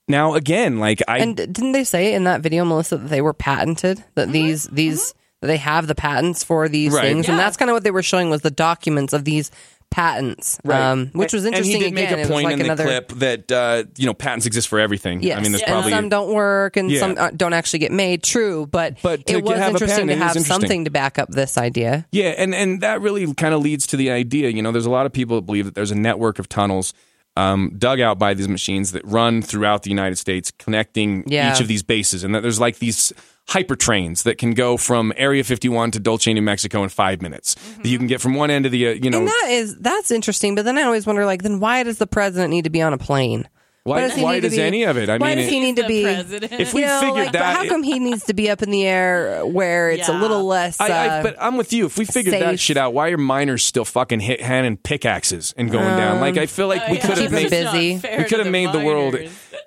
[0.08, 3.34] now again, like I And didn't they say in that video, Melissa, that they were
[3.34, 4.04] patented?
[4.15, 4.34] That mm-hmm.
[4.34, 7.01] these these that they have the patents for these Right.
[7.04, 9.51] things, and that's kind of what they were showing was the documents of these
[9.89, 11.75] patents, um, which was interesting.
[11.75, 12.84] And he did again, make it a point like in another.
[12.84, 15.21] the clip that uh, you know patents exist for everything.
[15.21, 16.99] Yes, I mean, there's and probably some don't work, and Yeah.
[17.01, 18.23] some uh, don't actually get made.
[18.23, 20.43] True, but, But it was have interesting patent, to have interesting.
[20.62, 22.06] something to back up this idea.
[22.13, 24.49] Yeah, and and that really kind of leads to the idea.
[24.49, 26.93] You know, there's a lot of people that believe that there's a network of tunnels
[27.38, 31.54] um, dug out by these machines that run throughout the United States, connecting Yeah.
[31.54, 33.13] each of these bases, and that there's like these
[33.50, 37.56] hyper trains that can go from Area 51 to Dulce, New Mexico in five minutes.
[37.78, 39.78] That you can get from one end of the uh, you know And that is
[39.80, 40.56] that's interesting.
[40.56, 42.94] But then I always wonder, like, then why does the president need to be on
[42.94, 43.48] a plane?
[43.84, 45.10] Why, does he why need to does be- any of it?
[45.10, 46.04] I why mean, does he need to the be?
[46.04, 46.52] president.
[46.60, 48.62] If we you know, figured like, but that- how come he needs to be up
[48.62, 50.80] in the air where it's a little less?
[50.80, 51.86] I, I, uh, but I'm with you.
[51.88, 52.60] If we figured that safe.
[52.60, 56.20] shit out, why are miners still fucking hit handing pickaxes and going down?
[56.20, 57.94] Like I feel like we Yeah, could have made busy.
[57.94, 59.15] It's not fair we could have the made the world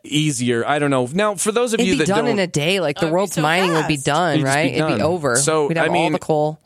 [0.04, 0.66] easier.
[0.66, 1.08] I don't know.
[1.12, 2.80] Now, for those of It'd you be that done don't, in a day.
[2.80, 4.66] Like the Oh, it'd be world's so mining would be done, It'd just be right?
[4.74, 4.98] It'd done.
[4.98, 5.36] be over.
[5.36, 6.60] So, we'd have I all the coal,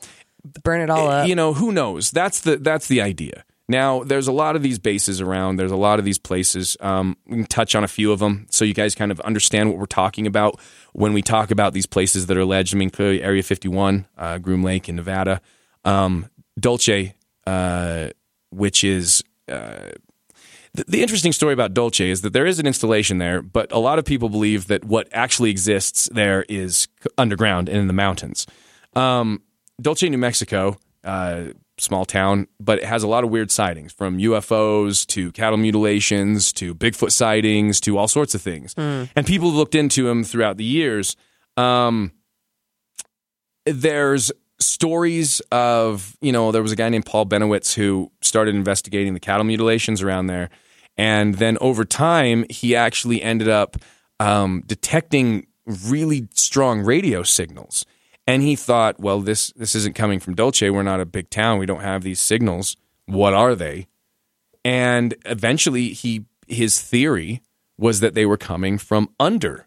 [0.65, 1.29] burn it all up.
[1.29, 2.11] you know, who knows?
[2.11, 3.45] That's the that's the idea.
[3.69, 5.57] Now, there's a lot of these bases around.
[5.57, 6.77] There's a lot of these places.
[6.81, 9.69] Um, we can touch on a few of them so you guys kind of understand
[9.69, 10.59] what we're talking about
[10.95, 12.75] when we talk about these places that are alleged.
[12.75, 15.43] I mean, clearly Area 51, uh, Groom Lake in Nevada,
[15.85, 17.13] um, Dulce,
[17.47, 18.09] uh,
[18.51, 19.91] which is uh,
[20.73, 23.79] the, the interesting story about Dulce is that there is an installation there, but a
[23.79, 28.47] lot of people believe that what actually exists there is underground and in the mountains.
[28.95, 29.43] Um,
[29.81, 31.49] Dulce, New Mexico, uh,
[31.81, 36.53] small town, but it has a lot of weird sightings from UFOs to cattle mutilations
[36.55, 38.75] to Bigfoot sightings to all sorts of things.
[39.17, 41.17] And people have looked into them throughout the years.
[41.57, 42.13] Um,
[43.67, 49.15] there's stories of you know there was a guy named Paul Bennewitz who started investigating
[49.15, 50.51] the cattle mutilations around there,
[50.97, 53.77] and then over time he actually ended up
[54.21, 57.85] um, detecting really strong radio signals.
[58.29, 60.61] And he thought, well, this this isn't coming from Dulce.
[60.61, 61.59] We're not a big town.
[61.59, 62.77] We don't have these signals.
[63.07, 63.89] What are they?
[64.67, 67.41] And eventually, he his theory
[67.79, 69.67] was that they were coming from under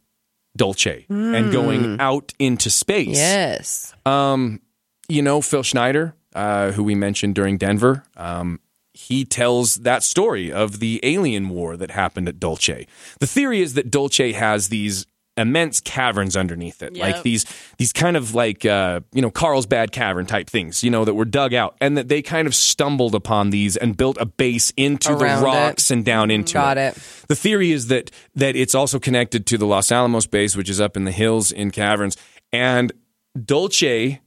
[0.55, 3.95] Dulce and going out into space yes.
[4.05, 4.61] Um,
[5.07, 8.03] you know Phil Schneider, uh, who we mentioned during Denver.
[8.15, 8.59] Um,
[8.93, 12.85] he tells that story of the alien war that happened at Dulce.
[13.19, 15.07] The theory is that Dulce has these
[15.41, 17.45] immense caverns underneath it, like these
[17.77, 21.25] these kind of like uh, you know Carlsbad cavern type things, you know, that were
[21.25, 25.11] dug out, and that they kind of stumbled upon these and built a base into
[25.11, 25.51] Around the it.
[25.51, 26.93] rocks and down into Got it.
[27.27, 30.79] the theory is that that it's also connected to the Los Alamos base, which is
[30.79, 32.15] up in the hills in caverns.
[32.53, 32.91] And
[33.45, 34.19] Dulce,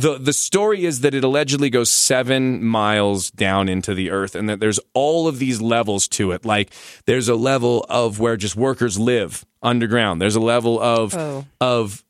[0.00, 4.48] the the story is that it allegedly goes seven miles down into the earth, and
[4.48, 6.44] that there's all of these levels to it.
[6.44, 6.70] Like
[7.06, 10.20] there's a level of where just workers live underground.
[10.20, 11.44] There's a level of Oh.
[11.60, 12.04] of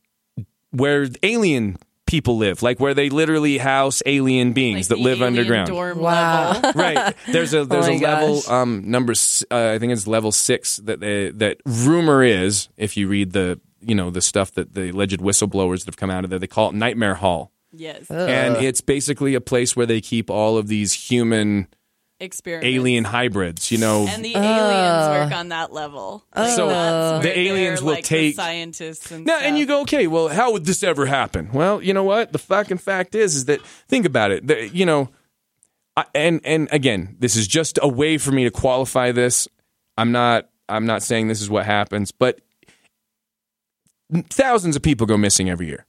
[0.71, 5.19] where alien people live, like where they literally house alien beings Like that the live
[5.21, 6.53] alien underground Dorm Wow.
[6.53, 6.73] level.
[6.75, 7.15] right.
[7.31, 8.49] There's a there's Oh a my level gosh.
[8.49, 12.97] um number s- uh, I think it's level six that they, that rumor is if
[12.97, 16.25] you read the you know the stuff that the alleged whistleblowers that have come out
[16.25, 18.11] of there they call it Nightmare Hall Yes.
[18.11, 18.61] and uh.
[18.61, 21.67] it's basically a place where they keep all of these human
[22.21, 22.67] Experiment.
[22.67, 23.71] alien hybrids.
[23.71, 24.45] You know, And the aliens
[25.07, 25.21] uh.
[25.25, 26.25] work on that level.
[26.33, 26.41] Uh.
[26.43, 29.47] Like, So that's the aliens will like, the take- scientists and Now, stuff.
[29.49, 31.51] and you go, okay, well, how would this ever happen?
[31.53, 32.33] Well, you know what?
[32.33, 34.47] The fucking fact is, is that think about it.
[34.47, 35.11] The, you know,
[35.97, 39.47] I, and and again, this is just a way for me to qualify this.
[39.97, 40.49] I'm not.
[40.69, 42.41] I'm not saying this is what happens, but
[44.31, 45.87] thousands of people go missing every year.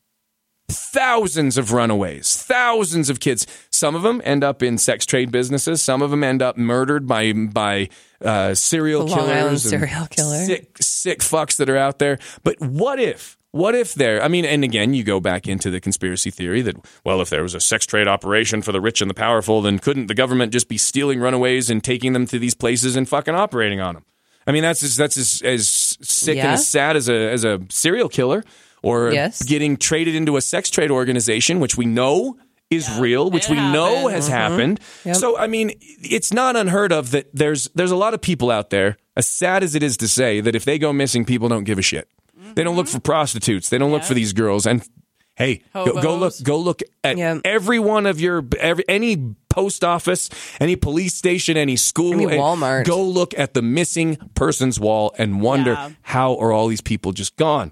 [0.69, 3.47] Thousands of runaways, thousands of kids.
[3.71, 5.81] Some of them end up in sex trade businesses.
[5.81, 7.89] Some of them end up murdered by by
[8.23, 10.45] uh, serial Long killers, Island and serial killer.
[10.45, 12.19] sick sick fucks that are out there.
[12.43, 13.37] But what if?
[13.51, 14.21] What if there?
[14.21, 17.41] I mean, and again, you go back into the conspiracy theory that well, if there
[17.41, 20.51] was a sex trade operation for the rich and the powerful, then couldn't the government
[20.53, 24.05] just be stealing runaways and taking them to these places and fucking operating on them?
[24.45, 25.67] I mean, that's as, that's as, as
[26.01, 28.43] sick and as sad as a as a serial killer
[28.83, 29.43] or Yes.
[29.43, 32.37] getting traded into a sex trade organization, which we know
[32.69, 34.29] is real, which it we know mm-hmm.
[34.31, 34.79] happened.
[34.79, 35.17] has happened.
[35.17, 38.69] So I mean, it's not unheard of that there's there's a lot of people out
[38.69, 41.63] there, as sad as it is to say, that if they go missing, people don't
[41.63, 42.07] give a shit.
[42.55, 42.97] They don't look mm-hmm.
[42.97, 43.69] for prostitutes.
[43.69, 44.65] They don't look for these girls.
[44.65, 44.87] And
[45.35, 47.39] hey, go, go look go look at Yeah.
[47.43, 49.17] every one of your every, any
[49.49, 52.85] post office, any police station, any school, Any and Walmart.
[52.85, 55.89] Go look at the missing persons wall and wonder Yeah.
[56.01, 57.71] how are all these people just gone.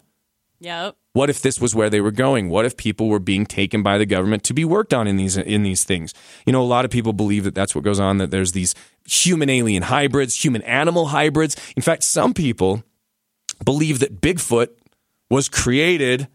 [0.60, 0.96] Yep.
[1.14, 2.50] What if this was where they were going?
[2.50, 5.38] What if people were being taken by the government to be worked on in these
[5.38, 6.14] in these things?
[6.46, 8.18] You know, a lot of people believe that that's what goes on.
[8.18, 8.74] That there's these
[9.06, 11.56] human alien hybrids, human animal hybrids.
[11.76, 12.84] In fact, some people
[13.64, 14.70] believe that Bigfoot
[15.30, 16.28] was created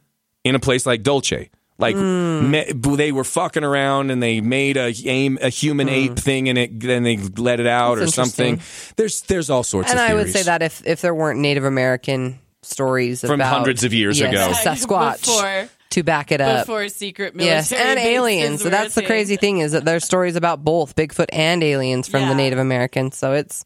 [0.44, 1.48] in a place like Dulce.
[1.78, 2.50] Like Hmm.
[2.50, 6.56] me- they were fucking around and they made a aim a human ape thing and
[6.58, 7.98] it then they let it out.
[7.98, 8.60] That's or something.
[8.96, 11.40] There's there's all sorts And of And I would say that if, if there weren't
[11.40, 14.52] Native American stories From about, hundreds of years yes, ago.
[14.70, 16.66] Sasquatch Before- to back it up.
[16.66, 18.62] Before secret military Yes, and aliens.
[18.62, 19.56] So that's the crazy thing.
[19.56, 23.16] thing is that there's stories about both Bigfoot and aliens from the Native Americans.
[23.16, 23.64] So it's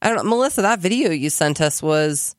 [0.00, 0.62] I don't know, Melissa.
[0.62, 2.34] That video you sent us was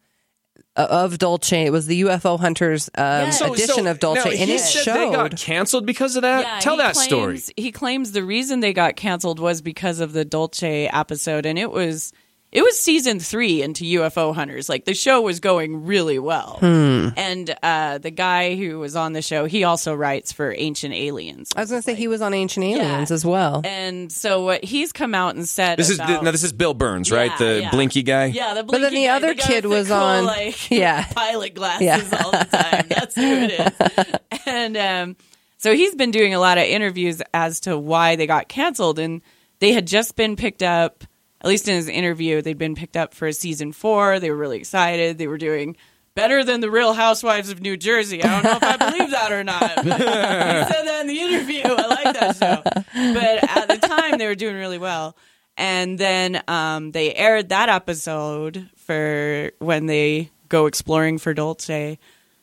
[0.75, 1.51] uh, of Dulce.
[1.53, 4.59] It was the UFO hunters um, So- edition so- of Dulce, now, and he it
[4.59, 5.11] said showed.
[5.11, 6.41] they got canceled because of that.
[6.45, 7.39] Yeah, Tell he that story.
[7.55, 11.71] He claims the reason they got canceled was because of the Dulce episode, and it
[11.71, 12.11] was
[12.53, 14.69] it was season three into UFO Hunters.
[14.69, 17.09] Like the show was going really well, Hmm.
[17.17, 21.49] and uh, the guy who was on the show, he also writes for Ancient Aliens.
[21.55, 23.13] I was going to say he was on Ancient Aliens Yeah.
[23.13, 23.61] as well.
[23.65, 26.31] and so what he's come out and said This is about, now.
[26.31, 27.31] This is Bill Birnes, right?
[27.31, 27.71] Yeah, The yeah.
[27.71, 28.25] blinky guy.
[28.27, 28.71] Yeah, the blinky.
[28.71, 31.05] But then the guy, other guy kid with the was cool, on- like Yeah.
[31.13, 32.21] pilot glasses Yeah.
[32.23, 32.85] all the time.
[32.87, 34.39] That's who it is.
[34.45, 35.15] and um,
[35.57, 39.21] so he's been doing a lot of interviews as to why they got canceled, and
[39.59, 41.03] they had just been picked up.
[41.43, 44.19] At least in his interview, they'd been picked up for season four.
[44.19, 45.17] They were really excited.
[45.17, 45.75] They were doing
[46.15, 48.23] better than the Real Housewives of New Jersey.
[48.23, 49.75] I don't know if I believe that or not.
[49.75, 51.63] But he said that in the interview.
[51.65, 52.61] I like that show.
[52.63, 55.17] But at the time, they were doing really well.
[55.57, 61.97] And then um, they aired that episode for when they go exploring for Dulce.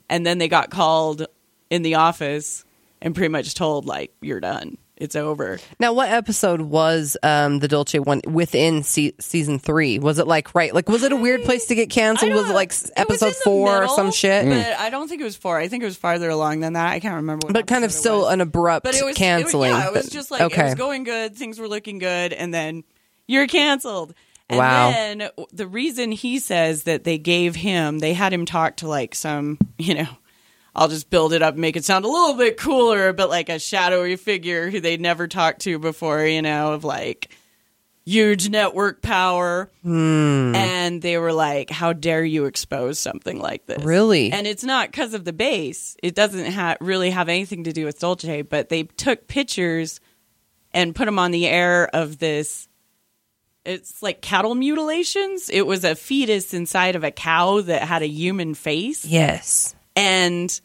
[0.09, 1.27] And then they got called
[1.71, 2.65] in the office
[3.01, 4.77] and pretty much told, like, you're done.
[5.01, 5.59] It's over.
[5.79, 9.99] Now, what episode was um, the Dulce one within se- season three?
[9.99, 10.75] Was it like right?
[10.75, 12.33] Like, was it a weird place to get canceled?
[12.33, 14.45] Was it don't- like it was episode in the four or middle, some shit?
[14.47, 15.59] But I don't think it was four.
[15.59, 16.93] I think it was farther along than that.
[16.93, 17.47] I can't remember.
[17.47, 18.33] What But kind of episode it still was.
[18.35, 19.71] an abrupt but it was canceling.
[19.71, 21.35] It was, yeah, it was But- just like it was going good.
[21.35, 22.85] Things were looking good, and then
[23.27, 24.13] you're canceled.
[24.51, 24.91] And Wow.
[24.91, 29.15] then the reason he says that they gave him, they had him talk to like
[29.15, 30.09] some, you know,
[30.75, 33.49] I'll just build it up and make it sound a little bit cooler, but like
[33.49, 37.31] a shadowy figure who they'd never talked to before, you know, of like
[38.05, 39.71] huge network power.
[39.83, 40.55] Hmm.
[40.55, 43.83] And they were like, How dare you expose something like this?
[43.83, 44.33] Really?
[44.33, 45.97] And it's not because of the base.
[46.03, 50.01] It doesn't ha- really have anything to do with Dulce, but they took pictures
[50.73, 52.69] and put them on the air of this.
[53.65, 55.51] It's like cattle mutilations.
[55.51, 59.05] It was a fetus inside of a cow that had a human face.
[59.05, 59.75] yes.
[60.01, 60.61] And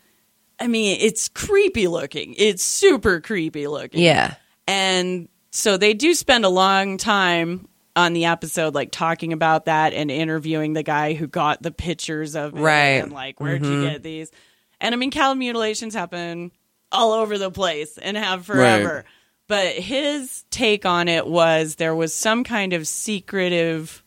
[0.59, 2.35] I mean, it's creepy looking.
[2.37, 4.01] It's super creepy looking.
[4.01, 4.35] Yeah.
[4.67, 7.67] And so they do spend a long time
[7.97, 12.35] on the episode, like talking about that and interviewing the guy who got the pictures
[12.35, 12.61] of it.
[12.61, 13.03] Right.
[13.03, 13.91] And like, where'd you mm-hmm.
[13.93, 14.31] get these?
[14.79, 16.51] And I mean, cow mutilations happen
[16.91, 19.05] all over the place and have forever.
[19.47, 24.03] But his take on it was there was some kind of secretive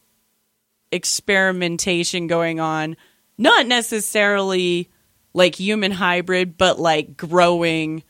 [0.90, 2.96] experimentation going on,
[3.36, 4.90] not necessarily
[5.34, 8.02] like human hybrid, but like growing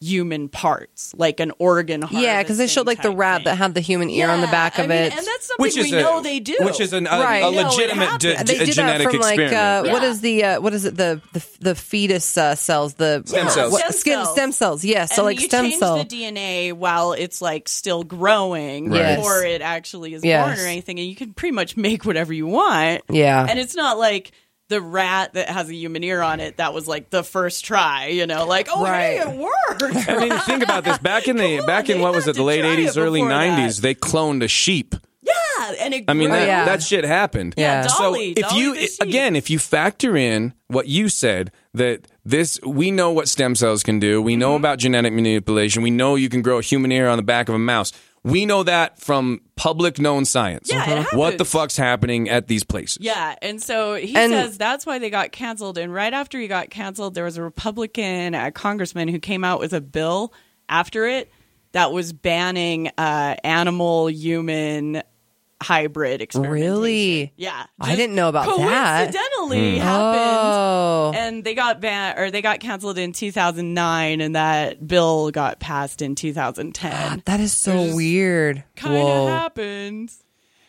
[0.00, 2.04] human parts, like an organ.
[2.10, 4.46] Yeah, because they showed like the rat type that had the human ear on the
[4.46, 5.16] Yeah, back I of mean, it.
[5.16, 6.56] and that's something which is we a, know they do.
[6.62, 7.38] which is an, a, Right.
[7.44, 9.86] a legitimate d- d- they a did genetic that from like experiment.
[9.86, 10.10] uh, Yeah.
[10.10, 13.72] is the uh, what is it the the, the fetus uh, cells the Stem cells.
[13.72, 14.32] what- Stem skin- cells.
[14.32, 17.68] stem cells yes so and like you stem change cell the DNA while it's like
[17.68, 19.14] still growing Right.
[19.14, 20.44] before it actually is Yes.
[20.56, 23.02] born or anything, and you can pretty much make whatever you want.
[23.08, 23.46] Yeah.
[23.48, 24.32] and it's not like
[24.68, 26.56] the rat that has a human ear on it.
[26.56, 29.18] That was like the first try, you know, like oh Right.
[29.18, 29.82] hey, it worked.
[30.08, 30.98] I mean, think about this.
[30.98, 32.78] Back in the Come on, back in they what was it, the late try it
[32.78, 33.82] '80s, early '90s, that.
[33.82, 34.94] they cloned a sheep.
[35.22, 36.38] yeah, and it I mean, grew.
[36.38, 36.64] that, yeah.
[36.64, 37.54] that shit happened.
[37.56, 37.86] Yeah.
[37.86, 39.00] Dolly, so if Dolly you the sheep.
[39.00, 43.82] again, if you factor in what you said that this, we know what stem cells
[43.82, 44.22] can do.
[44.22, 44.40] We Mm-hmm.
[44.40, 45.82] know about genetic manipulation.
[45.82, 47.92] We know you can grow a human ear on the back of a mouse.
[48.24, 50.68] We know that from public known science.
[50.70, 52.98] Yeah, it what the fuck's happening at these places?
[53.00, 55.76] Yeah, and so he And- says that's why they got canceled.
[55.76, 59.58] And right after he got canceled, there was a Republican uh, congressman who came out
[59.58, 60.32] with a bill
[60.68, 61.32] after it
[61.72, 65.02] that was banning uh, animal human
[65.62, 66.72] hybrid experimentation.
[66.72, 67.32] Really?
[67.36, 69.12] Yeah, I didn't know about that.
[69.12, 69.82] Coincidentally, hmm.
[69.82, 70.20] happened.
[70.20, 75.60] oh And they got banned, or they got canceled in 2009, and that bill got
[75.60, 77.22] passed in 2010.
[77.24, 79.26] that is so weird Kind of Whoa.
[79.28, 80.10] happened.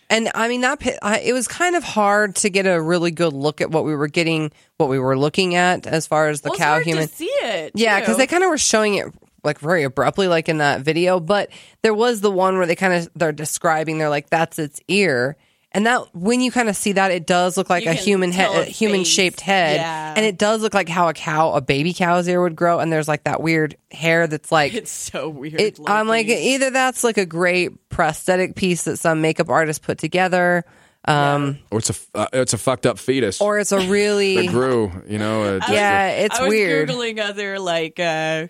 [0.09, 3.09] And I mean that pi- I, it was kind of hard to get a really
[3.09, 6.41] good look at what we were getting, what we were looking at as far as
[6.41, 7.07] the Well, it's cow hard human.
[7.07, 7.71] to see it.
[7.73, 9.07] Yeah, because they kind of were showing it
[9.43, 11.19] like very abruptly, like in that video.
[11.19, 11.49] But
[11.81, 13.97] there was the one where they kind of they're describing.
[13.97, 15.35] They're like, "That's its ear,"
[15.71, 18.31] and that when you kind of see that, it does look like You a human
[18.31, 19.07] head, a human face.
[19.07, 20.13] shaped head, Yeah.
[20.15, 22.79] and it does look like how a cow, a baby cow's ear would grow.
[22.79, 25.59] And there's like that weird hair that's like It's so weird.
[25.59, 25.79] it.
[25.87, 30.63] I'm like either that's like a great prosthetic piece that some makeup artist put together,
[31.05, 34.47] um, Or it's a uh, it's a fucked up fetus or it's a really that
[34.51, 34.89] grew.
[35.07, 36.87] You know, uh, just yeah, it's I was weird.
[36.87, 38.47] googling other like uh,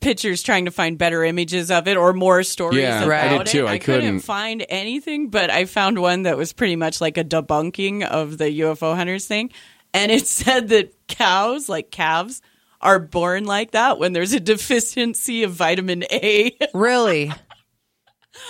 [0.00, 3.40] pictures, trying to find better images of it or more stories Yeah, about I did
[3.42, 3.46] it.
[3.50, 3.66] too.
[3.66, 4.00] I couldn't.
[4.02, 4.20] couldn't.
[4.20, 8.60] find anything, but I found one that was pretty much like a debunking of the
[8.60, 9.50] UFO hunters thing,
[9.94, 12.42] and it said that cows, like calves.
[12.78, 16.56] Are born like that when there's a deficiency of vitamin A.
[16.74, 17.32] Really.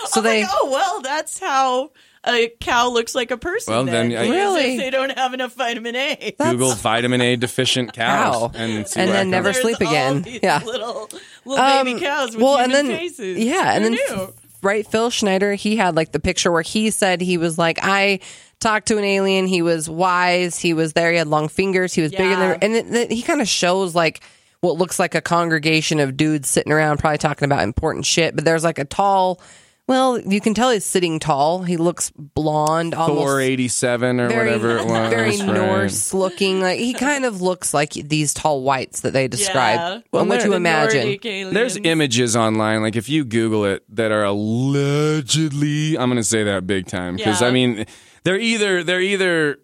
[0.07, 1.93] So they like, oh well, that's how
[2.27, 3.73] a cow looks like a person.
[3.75, 4.77] Well, then, then I- Really?
[4.77, 6.35] they don't have enough vitamin A.
[6.39, 8.53] Google vitamin A deficient cows Cow.
[8.55, 10.25] and see And then never sleep again.
[10.27, 10.63] Yeah.
[10.65, 11.09] little
[11.45, 13.39] little baby Um, cows with well, human and then faces.
[13.39, 14.35] yeah, and Who then knew?
[14.63, 18.21] right, Phil Schneider, he had like the picture where he said he was like, I
[18.59, 19.47] talked to an alien.
[19.47, 20.59] He was wise.
[20.59, 21.13] He was there.
[21.13, 21.93] He had long fingers.
[21.95, 24.21] He was bigger than, and it, it- he kind of shows like
[24.61, 28.35] what looks like a congregation of dudes sitting around, probably talking about important shit.
[28.35, 29.41] But there's like a tall.
[29.89, 31.63] Well, you can tell he's sitting tall.
[31.63, 35.11] He looks blonde, almost Thor eighty seven or very, whatever it was.
[35.11, 35.47] very right.
[35.47, 36.61] Norse looking.
[36.61, 39.79] Like he kind of looks like these tall whites that they describe.
[39.79, 40.01] Yeah.
[40.11, 41.55] Well, what there- you The imagine?
[41.55, 45.97] There's images online, like if you Google it, that are allegedly.
[45.99, 47.49] I'm going to say that big time because Yeah.
[47.49, 47.87] I mean,
[48.25, 49.59] they're either they're either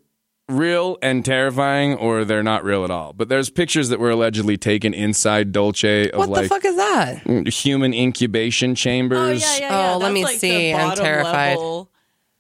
[0.49, 3.13] real and terrifying, or they're not real at all.
[3.13, 6.77] But there's pictures that were allegedly taken inside Dulce of What like the fuck is
[6.77, 7.49] that?
[7.49, 9.41] human incubation Oh chambers.
[9.43, 9.93] yeah, yeah, yeah.
[9.95, 10.73] Oh, let That's me like see.
[10.75, 11.57] I'm bottom terrified.
[11.57, 11.91] Level,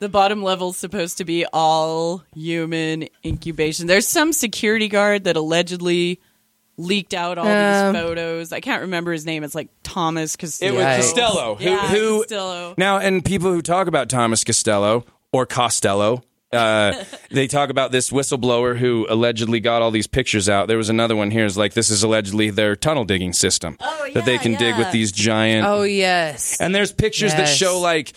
[0.00, 3.86] the bottom level's supposed to be all human incubation.
[3.86, 6.20] There's some security guard that allegedly
[6.76, 8.52] leaked out all Um, these photos.
[8.52, 9.44] I can't remember his name.
[9.44, 10.96] It's like Thomas because It was Yeah.
[10.96, 12.74] Costello, who, Yeah, who Costello.
[12.76, 16.22] now and people who talk about Thomas Costello or Costello.
[16.52, 20.68] Uh, they talk about this whistleblower who allegedly got all these pictures out.
[20.68, 21.44] There was another one here.
[21.46, 24.76] Is like this is allegedly their tunnel digging system Oh, that they yeah, can dig
[24.76, 25.66] with these giant.
[25.66, 26.60] Oh yes.
[26.60, 28.12] And there's pictures that show like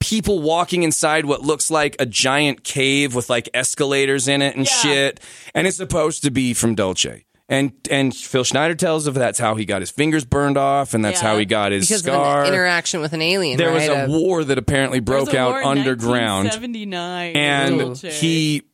[0.00, 4.66] people walking inside what looks like a giant cave with like escalators in it and
[4.66, 4.72] Yeah.
[4.82, 5.20] shit.
[5.54, 7.06] And it's supposed to be from Dulce.
[7.50, 11.02] And and Phil Schneider tells of that's how he got his fingers burned off and
[11.02, 11.28] that's Yeah.
[11.28, 12.42] how he got his because scar.
[12.42, 13.56] of an interaction with an alien.
[13.56, 14.06] there was right?
[14.06, 16.48] a war that apparently broke out underground.
[16.48, 17.36] 1979.
[17.36, 18.64] And he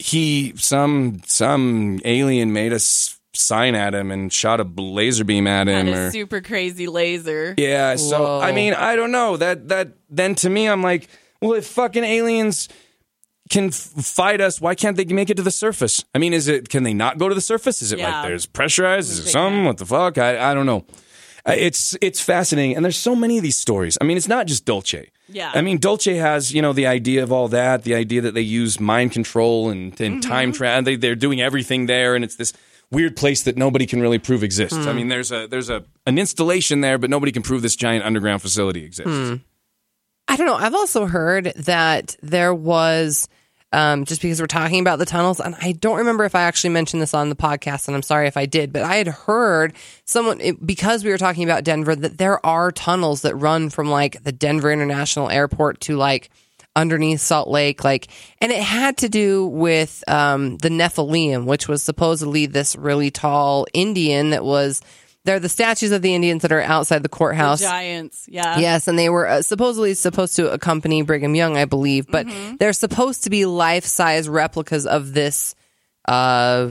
[0.00, 5.46] he some some alien made a s- sign at him and shot a laser beam
[5.46, 7.54] at had him a or super crazy laser.
[7.56, 8.40] yeah, so Whoa.
[8.40, 9.36] I mean, I don't know.
[9.36, 11.08] That that then to me I'm like,
[11.40, 12.68] well, if fucking aliens
[13.48, 16.04] can f- fight us, why can't they make it to the surface?
[16.14, 17.82] I mean, is it can they not go to the surface?
[17.82, 18.10] Is it Yeah.
[18.20, 19.10] like there's pressurized?
[19.10, 19.64] Is it something?
[19.64, 20.18] What the fuck?
[20.18, 20.84] I I don't know.
[21.46, 23.96] It's it's fascinating, and there's so many of these stories.
[24.00, 25.06] I mean, it's not just Dulce.
[25.30, 25.50] Yeah.
[25.54, 28.42] I mean, Dulce has you know the idea of all that, the idea that they
[28.42, 30.30] use mind control and, and Mm-hmm.
[30.30, 30.82] time travel.
[30.84, 32.52] They they're doing everything there, and it's this
[32.90, 34.76] weird place that nobody can really prove exists.
[34.76, 34.88] Hmm.
[34.88, 38.04] I mean, there's a there's a an installation there, but nobody can prove this giant
[38.04, 39.40] underground facility exists.
[40.30, 40.56] I don't know.
[40.56, 43.26] I've also heard that there was
[43.72, 45.40] um, just because we're talking about the tunnels.
[45.40, 48.26] And I don't remember if I actually mentioned this on the podcast, and I'm sorry
[48.26, 51.94] if I did, but I had heard someone, it- because we were talking about Denver,
[51.94, 56.30] that there are tunnels that run from like the Denver International Airport to like
[56.76, 58.08] underneath Salt Lake, like,
[58.40, 63.66] and it had to do with um, the Nephilim, which was supposedly this really tall
[63.74, 64.80] Indian that was.
[65.28, 67.60] They're the statues of the Indians that are outside the courthouse.
[67.60, 68.24] Giants.
[68.28, 68.58] Yeah.
[68.58, 72.56] Yes, and they were uh, supposedly supposed to accompany Brigham Young, I believe, but Mm-hmm.
[72.56, 75.54] they're supposed to be life size replicas of this
[76.06, 76.70] uh,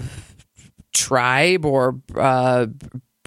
[0.93, 2.65] tribe or uh,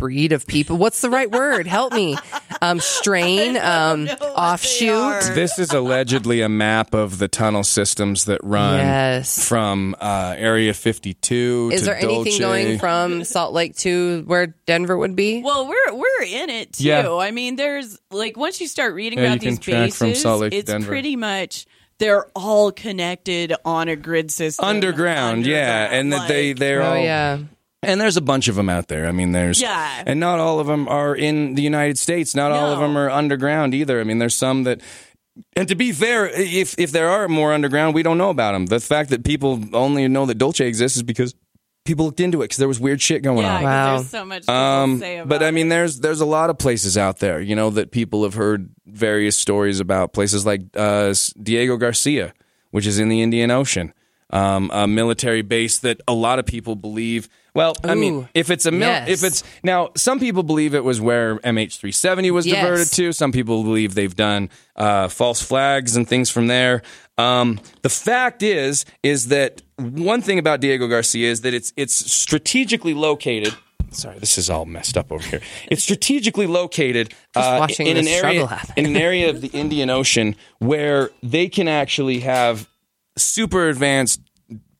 [0.01, 0.76] breed of people.
[0.78, 1.66] What's the right word?
[1.68, 2.16] Help me.
[2.62, 5.34] Um, strain, um, offshoot.
[5.34, 9.46] This is allegedly a map of the tunnel systems that run Yes.
[9.46, 14.96] from uh, Area 52 Is to there anything going from Salt Lake to where Denver
[14.98, 15.42] would be?
[15.42, 16.84] Well, we're we're in it too.
[16.84, 17.14] Yeah.
[17.14, 20.14] I mean, there's like once you start reading Yeah, about you these track bases, from
[20.14, 20.88] Salt Lake to it's Denver.
[20.88, 21.66] pretty much
[21.98, 26.90] they're all connected on a grid system underground, yeah, Underground, and that they they're oh
[26.90, 27.38] all yeah,
[27.83, 29.07] And there's a bunch of them out there.
[29.07, 30.03] I mean, there's Yeah.
[30.07, 32.35] and not all of them are in the United States.
[32.35, 34.01] Not all of them are underground either.
[34.01, 34.81] I mean, there's some that.
[35.57, 38.66] And to be fair, if if there are more underground, we don't know about them.
[38.66, 41.35] The fact that people only know that Dulce exists is because
[41.87, 43.62] people looked into it because there was weird shit going yeah, on.
[43.62, 43.97] 'cause Wow.
[43.97, 45.70] there's so much to Um, say about but I mean, it.
[45.70, 49.39] there's there's a lot of places out there, you know, that people have heard various
[49.39, 50.12] stories about.
[50.12, 52.35] Places like uh, Diego Garcia,
[52.72, 53.95] which is in the Indian Ocean,
[54.31, 57.28] um, a military base that a lot of people believe.
[57.55, 59.09] Well, I mean, if it's a mil- yes.
[59.09, 62.62] if it's now, some people believe it was where MH370 was Yes.
[62.62, 63.12] diverted to.
[63.12, 66.83] Some people believe they've done uh, false flags and things from there.
[67.18, 71.95] Um, the fact is, is that one thing about Diego Garcia is that it's it's
[72.12, 73.55] strategically located.
[73.93, 75.41] Sorry, this is all messed up over here.
[75.68, 81.11] It's strategically located uh, in an area in an area of the Indian Ocean where
[81.24, 82.68] they can actually have
[83.16, 84.20] super advanced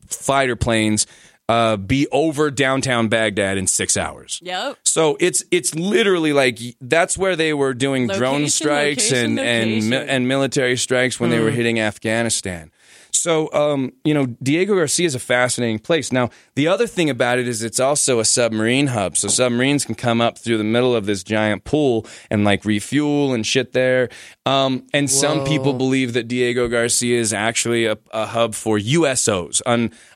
[0.06, 1.06] fighter planes
[1.50, 4.40] uh, be over downtown Baghdad in six hours.
[4.42, 4.78] Yep.
[4.84, 9.90] So it's it's literally like that's where they were doing drone strikes location, and and
[9.90, 12.70] mi- and military strikes when they were hitting Afghanistan.
[13.12, 16.12] So um, you know, Diego Garcia is a fascinating place.
[16.12, 19.16] Now, the other thing about it is it's also a submarine hub.
[19.16, 23.32] So submarines can come up through the middle of this giant pool and like refuel
[23.34, 24.08] and shit there.
[24.46, 29.61] Um, and some people believe that Diego Garcia is actually a, a hub for USOs,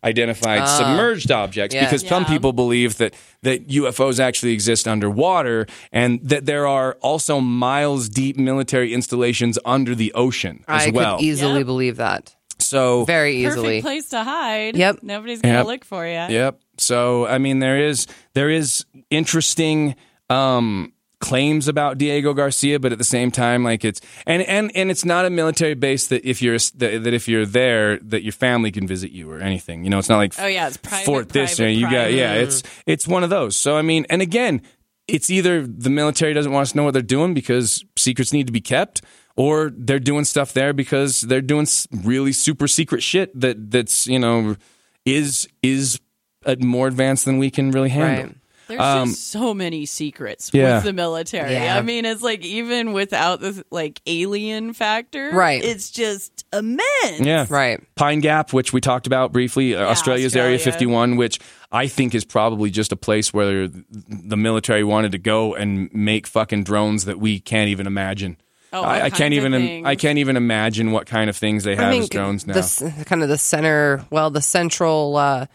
[0.02, 1.84] unidentified submerged objects, Yeah.
[1.84, 7.40] because some people believe that that UFOs actually exist underwater and that there are also
[7.40, 11.18] miles deep military installations under the ocean as I well.
[11.18, 11.66] could easily Yep.
[11.66, 12.34] believe that
[12.74, 14.76] so very Perfect place to hide.
[14.76, 14.98] Yep.
[15.02, 15.66] Nobody's gonna Yep.
[15.66, 16.12] look for you.
[16.12, 16.60] Yep.
[16.78, 19.94] So I mean, there is there is interesting
[20.28, 24.90] um, claims about Diego Garcia, but at the same time, like it's and and and
[24.90, 28.32] it's not a military base that if you're that, that if you're there that your
[28.32, 29.84] family can visit you or anything.
[29.84, 31.04] You know, it's not like Oh yeah, it's private.
[31.06, 31.56] Fort this.
[31.56, 32.14] private, you got private.
[32.14, 32.34] yeah.
[32.34, 33.56] It's it's one of those.
[33.56, 34.60] So I mean, and again,
[35.06, 38.46] it's either the military doesn't want us to know what they're doing because secrets need
[38.46, 39.02] to be kept.
[39.36, 44.18] Or they're doing stuff there because they're doing really super secret shit that that's you
[44.18, 44.56] know
[45.04, 46.00] is is
[46.46, 48.26] uh, more advanced than we can really handle.
[48.26, 48.36] Right.
[48.66, 50.76] There's Um, just so many secrets yeah.
[50.76, 51.52] with the military.
[51.52, 51.76] Yeah.
[51.76, 55.62] I mean, it's like even without this like alien factor, Right.
[55.62, 57.20] It's just immense.
[57.20, 57.46] Yeah.
[57.50, 57.82] Right.
[57.94, 61.40] Pine Gap, which we talked about briefly, uh, Australia's Area 51, which
[61.72, 66.26] I think is probably just a place where the military wanted to go and make
[66.26, 68.38] fucking drones that we can't even imagine.
[68.74, 69.52] Oh, I, I can't even.
[69.52, 69.86] things.
[69.86, 72.54] I can't even imagine what kind of things they have as drones now.
[72.54, 75.46] the kind of the center, well, the central uh,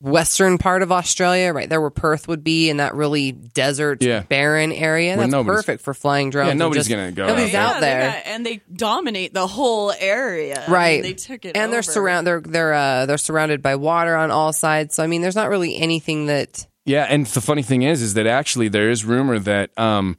[0.00, 4.22] western part of Australia, right there where Perth would be, in that really desert, Yeah.
[4.22, 5.16] barren area.
[5.16, 6.46] Where That's perfect for flying drones.
[6.46, 8.10] Yeah, and nobody's just- gonna go Nobody's out out there.
[8.10, 10.56] got- and they dominate the whole area.
[10.56, 13.76] I mean, Right, they took it, and they're surround they're they're uh, they're surrounded by
[13.76, 14.94] water on all sides.
[14.96, 18.14] So I mean, there's not really anything that Yeah, and the funny thing is, is
[18.14, 20.16] that actually there is rumor that um,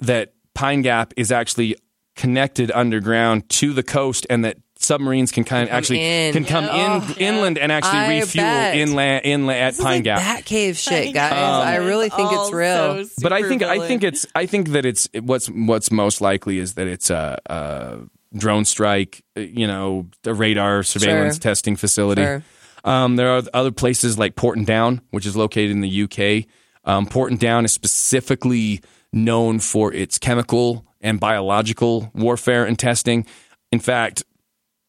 [0.00, 1.76] that Pine Gap is actually
[2.16, 6.32] connected underground to the coast, and that submarines can kind of actually in.
[6.32, 8.76] can come Oh, in inland and actually I refuel bet.
[8.76, 10.18] inland inland at this Pine like Gap.
[10.18, 11.32] Bat cave shit, guys.
[11.32, 11.36] know.
[11.36, 13.04] I really think it's real.
[13.04, 16.58] so but I think I think it's I think that it's what's what's most likely
[16.58, 17.98] is that it's a, a
[18.36, 21.40] drone strike, uh, you know, a radar surveillance Sure.
[21.40, 22.22] testing facility.
[22.22, 22.42] Sure.
[22.84, 26.46] Um, there are other places like Porton Down, which is located in the UK.
[26.84, 28.80] Um, Porton Down is specifically
[29.12, 33.26] known for its chemical and biological warfare and testing.
[33.72, 34.24] In fact,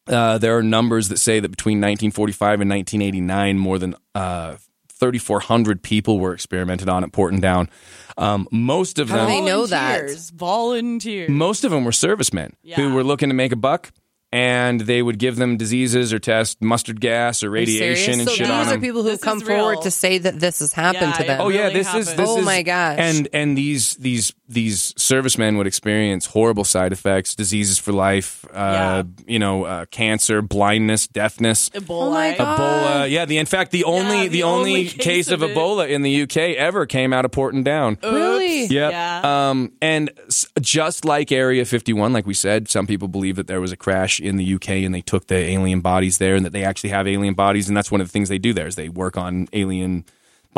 [0.07, 4.55] uh, there are numbers that say that between 1945 and 1989, more than uh,
[4.93, 7.69] 3,400 people were experimented on at Porton Down.
[8.17, 9.99] Um, most of How do them, they know that?
[10.01, 11.29] Volunteers, Volunteers.
[11.29, 13.91] most of them were servicemen who were looking to make a buck.
[14.31, 17.99] And they would give them diseases or test mustard gas or Are you serious?
[17.99, 18.81] radiation and so shit these on are them.
[18.81, 19.57] people who This come is real.
[19.59, 21.41] forward to say that this has happened Yeah, to them.
[21.41, 22.19] Oh yeah, really this is happened.
[22.19, 22.97] this Oh is my gosh.
[22.99, 28.57] And and these these these servicemen would experience horrible side effects, diseases for life, uh,
[28.57, 29.03] Yeah.
[29.27, 31.69] you know, uh, cancer, blindness, deafness.
[31.69, 31.89] Ebola.
[32.07, 32.59] Oh my God.
[32.59, 33.25] Ebola, yeah.
[33.25, 35.55] The in fact, the only the the, only, only case, case of, of it.
[35.57, 37.97] Ebola in the UK ever came out of Porton Down.
[38.03, 38.65] Really?
[38.65, 38.91] Yep.
[38.91, 39.49] Yeah.
[39.49, 43.61] Um, and s- just like Area 51, like we said, some people believe that there
[43.61, 46.51] was a crash in the UK and they took the alien bodies there and that
[46.51, 47.67] they actually have alien bodies.
[47.67, 50.05] And that's one of the things they do there is they work on alien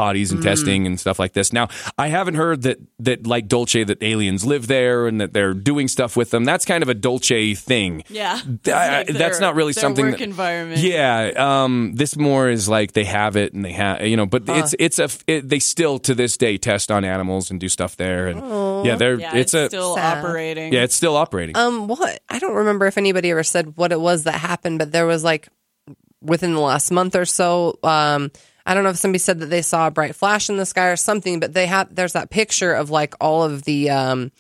[0.02, 0.44] bodies and Mm.
[0.44, 1.54] testing and stuff like this.
[1.54, 5.54] Now, I haven't heard that, that like Dulce, that aliens live there and that they're
[5.54, 6.44] doing stuff with them.
[6.44, 8.04] That's kind of a Dulce thing.
[8.10, 8.40] Yeah.
[8.66, 10.82] I- Like that's not really their something work that- environment.
[10.82, 14.44] Yeah, um, this more is like they have it and they have you know, but
[14.48, 17.96] it's it's a it, they still to this day test on animals and do stuff
[17.98, 20.18] there, and yeah, they're Yeah, it's, a still Sad.
[20.26, 20.74] operating.
[20.74, 21.56] yeah, it's still operating.
[21.56, 22.20] Um, what?
[22.30, 25.24] I don't remember if anybody ever said what it was that happened, but there was
[25.24, 25.48] like
[26.22, 27.78] within the last month or so.
[27.84, 28.32] Um,
[28.66, 30.88] I don't know if somebody said that they saw a bright flash in the sky
[30.88, 34.32] or something, but they had there's that picture of like all of the um,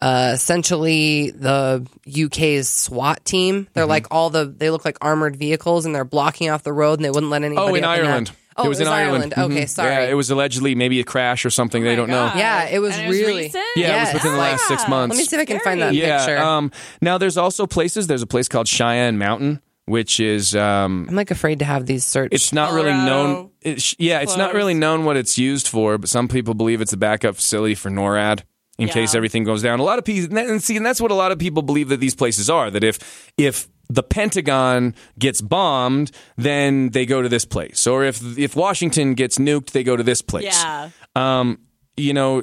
[0.00, 1.86] uh, essentially the
[2.26, 3.68] UK's SWAT team.
[3.72, 3.90] They're Mm-hmm.
[3.90, 7.04] like all the they look like armored vehicles and they're blocking off the road and
[7.04, 7.70] they wouldn't let anybody.
[7.72, 8.04] oh, in up there.
[8.06, 8.32] Ireland.
[8.54, 9.32] Oh, it was, in Ireland.
[9.32, 9.68] Okay, Mhm.
[9.68, 9.90] sorry.
[9.92, 11.82] Yeah, it was allegedly maybe a crash or something.
[11.82, 12.30] they don't know.
[12.36, 13.64] Yeah, it was And it was really- recent?
[13.76, 14.12] Yeah, it was Yes.
[14.14, 15.14] within the last six months.
[15.16, 16.18] Let me see if I can find that yeah.
[16.18, 16.36] picture.
[16.38, 16.70] Um,
[17.00, 18.08] now there's also places.
[18.08, 22.04] There's a place called Cheyenne Mountain, which is um, I'm like afraid to have these
[22.04, 22.34] searched.
[22.34, 23.48] It's not really known.
[23.64, 26.92] It's, yeah, it's not really known what it's used for, but some people believe it's
[26.92, 28.42] a backup facility for NORAD
[28.78, 28.94] in Yeah.
[28.94, 29.78] case everything goes down.
[29.80, 32.00] A lot of people, and see, and that's what a lot of people believe that
[32.00, 32.70] these places are.
[32.70, 38.20] That if if the Pentagon gets bombed, then they go to this place, or if
[38.38, 40.44] if Washington gets nuked, they go to this place.
[40.44, 40.90] Yeah.
[41.14, 41.58] Um,
[41.96, 42.42] you know,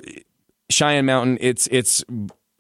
[0.70, 2.04] Cheyenne Mountain, its its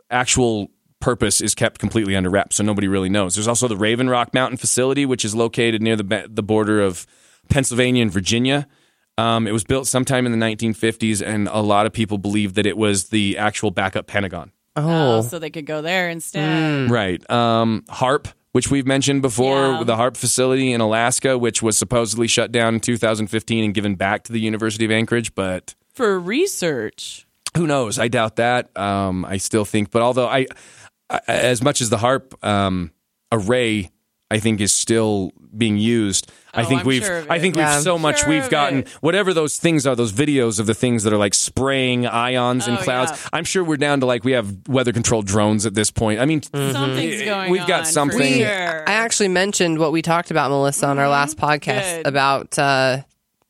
[0.09, 3.35] actual purpose is kept completely under wraps, so nobody really knows.
[3.35, 7.05] There's also the Raven Rock Mountain facility, which is located near the the border of
[7.49, 8.67] Pennsylvania and Virginia.
[9.17, 12.65] Um, it was built sometime in the 1950s, and a lot of people believe that
[12.65, 14.51] it was the actual backup Pentagon.
[14.77, 16.89] Oh, so they could go there instead.
[16.89, 17.29] Right.
[17.29, 19.83] Um, HAARP, which we've mentioned before, Yeah.
[19.83, 24.23] the HAARP facility in Alaska, which was supposedly shut down in 2015 and given back
[24.23, 27.27] to the University of Anchorage, but For research.
[27.57, 27.99] who knows?
[27.99, 28.75] I doubt that.
[28.77, 30.45] Um, I still think, but although I,
[31.09, 32.91] I as much as the HAARP um,
[33.33, 33.89] array,
[34.31, 36.31] I think is still being used.
[36.53, 37.73] I Oh, think I'm we've, sure I think Yeah.
[37.75, 38.79] we've so much Sure we've gotten.
[38.79, 38.89] it.
[39.01, 42.75] Whatever those things are, those videos of the things that are like spraying ions in
[42.75, 43.11] Oh, clouds.
[43.11, 43.17] yeah.
[43.33, 46.19] I'm sure we're down to like we have weather controlled drones at this point.
[46.19, 48.83] I mean, Something's going We've got on, for something- sure.
[48.87, 51.97] I actually mentioned what we talked about, Melissa, on our last podcast Mm-hmm.
[52.03, 52.07] Good.
[52.07, 52.97] about uh,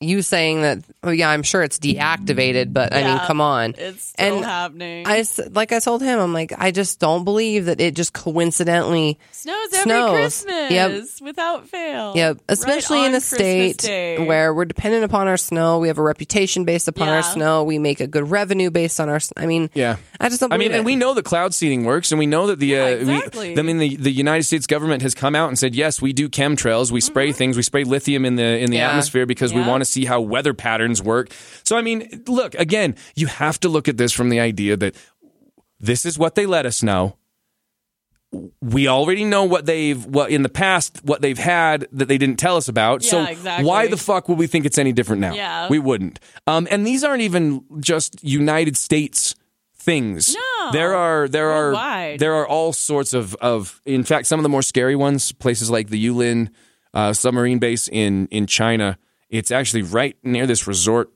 [0.00, 0.78] you saying that.
[1.02, 3.74] Oh yeah, I'm sure it's deactivated, but I mean, Yeah, come on.
[3.78, 5.06] It's still And happening.
[5.06, 8.12] I s- like I told him, I'm like, I just don't believe that it just
[8.12, 9.18] coincidentally.
[9.30, 10.10] Snows every Snows.
[10.18, 11.02] Christmas Yep.
[11.22, 12.12] without fail.
[12.16, 14.18] Yep, Right especially in a Christmas state Day.
[14.18, 15.78] where we're dependent upon our snow.
[15.78, 17.64] We have a reputation based upon our snow.
[17.64, 19.16] We make a good revenue based on our.
[19.16, 19.96] s- I mean, Yeah.
[20.18, 20.52] I just don't.
[20.52, 22.66] I Believe mean, and we know that cloud seeding works, and we know that the
[22.66, 23.54] Yeah, uh, exactly.
[23.54, 26.12] we, I mean, the, the United States government has come out and said, yes, we
[26.12, 28.88] do chemtrails, we spray things, we spray lithium in the in the Yeah.
[28.90, 29.68] atmosphere because we Yeah.
[29.68, 31.32] want to see how weather patterns work.
[31.64, 34.96] So, I mean, look again, you have to look at this from the idea that
[35.78, 37.16] this is what they let us know.
[38.60, 42.38] We already know what they've what in the past what they've had that they didn't
[42.38, 43.02] tell us about.
[43.02, 43.66] so exactly.
[43.66, 45.34] why the fuck would we think it's any different now?
[45.34, 45.68] Yeah.
[45.68, 46.20] We wouldn't.
[46.46, 49.34] Um, and these aren't even just United States
[49.74, 50.34] things.
[50.34, 50.70] No.
[50.72, 52.20] There are there are Worldwide.
[52.20, 55.70] there are all sorts of of in fact some of the more scary ones places
[55.70, 56.50] like the Yulin
[56.94, 58.98] uh, submarine base in in China.
[59.30, 61.10] It's actually right near this resort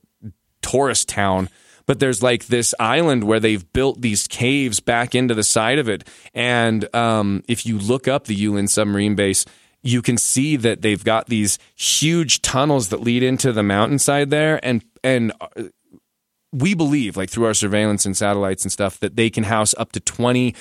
[0.62, 1.51] tourist town.
[1.87, 5.89] But there's like this island where they've built these caves back into the side of
[5.89, 9.45] it, and um, if you look up the Yulin submarine base,
[9.83, 14.59] you can see that they've got these huge tunnels that lead into the mountainside there,
[14.65, 15.65] and and uh,
[16.53, 19.93] we believe, like through our surveillance and satellites and stuff, that they can house up
[19.93, 20.55] to 20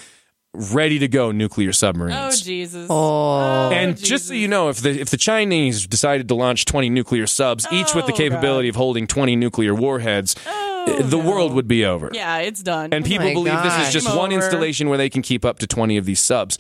[0.54, 2.42] ready to go nuclear submarines.
[2.42, 2.44] Oh.
[2.44, 2.88] Jesus.
[2.90, 3.70] Oh.
[3.72, 7.26] and just so you know, if the if the Chinese decided to launch 20 nuclear
[7.28, 11.30] subs, each with the Oh, capability of holding 20 nuclear warheads, Oh, the no.
[11.30, 12.10] world would be over.
[12.14, 12.94] Yeah, it's done.
[12.94, 14.44] And people my believe this is just Game one over.
[14.44, 16.58] installation where they can keep up to 20 of these subs.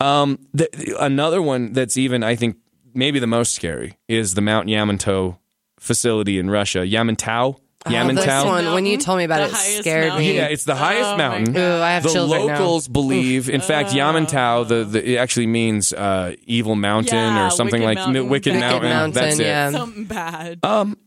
[0.00, 0.68] Um, the,
[0.98, 2.56] another one that's even, I think,
[2.94, 5.38] maybe the most scary is the Mount Yamantau
[5.78, 6.78] facility in Russia.
[6.80, 7.58] Yamantau?
[7.86, 8.44] Oh, this Yamantau?
[8.44, 10.26] one, when you told me about The it, highest scared mountain.
[10.26, 10.36] me.
[10.36, 11.56] Yeah, it's the highest Oh, mountain.
[11.56, 12.52] Ooh, I have the children now.
[12.58, 17.50] locals believe, in fact, Yamantau, the, the it actually means uh, evil mountain Yeah, or
[17.50, 18.28] something wicked like mountain.
[18.28, 18.90] wicked, Wicked mountain.
[18.90, 19.72] mountain, That's it.
[19.78, 20.58] Something bad.
[20.62, 20.98] Um,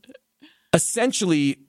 [0.73, 1.59] essentially,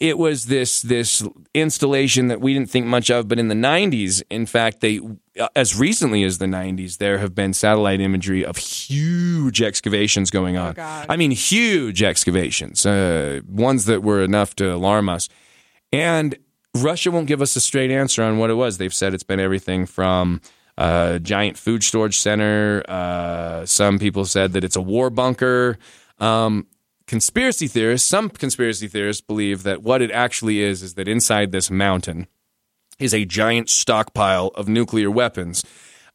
[0.00, 4.22] it was this this installation that we didn't think much of, but in the '90s,
[4.30, 5.00] in fact, they
[5.38, 10.56] uh, as recently as the '90s, there have been satellite imagery of huge excavations going
[10.56, 10.74] on.
[10.74, 11.06] God.
[11.08, 15.28] I mean, huge excavations, uh, ones that were enough to alarm us.
[15.92, 16.36] And
[16.74, 18.78] Russia won't give us a straight answer on what it was.
[18.78, 20.40] They've said it's been everything from
[20.76, 22.84] a giant food storage center.
[22.88, 25.76] Uh, some people said that it's a war bunker.
[26.18, 26.66] Um,
[27.08, 31.70] conspiracy theorists, some conspiracy theorists believe that what it actually is is that inside this
[31.70, 32.28] mountain
[33.00, 35.64] is a giant stockpile of nuclear weapons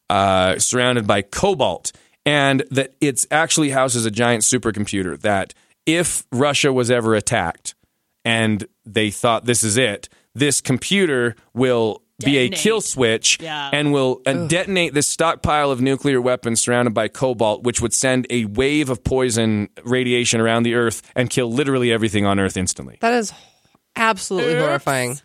[0.08, 1.92] uh, surrounded by cobalt,
[2.24, 5.52] and that it actually houses a giant supercomputer that
[5.84, 7.74] if Russia was ever attacked
[8.24, 13.70] and they thought this is it, this computer will be a kill switch Yeah.
[13.72, 18.26] and will uh, detonate this stockpile of nuclear weapons surrounded by cobalt, which would send
[18.30, 22.98] a wave of poison radiation around the Earth and kill literally everything on Earth instantly.
[23.00, 23.32] That is
[23.96, 25.18] absolutely horrifying.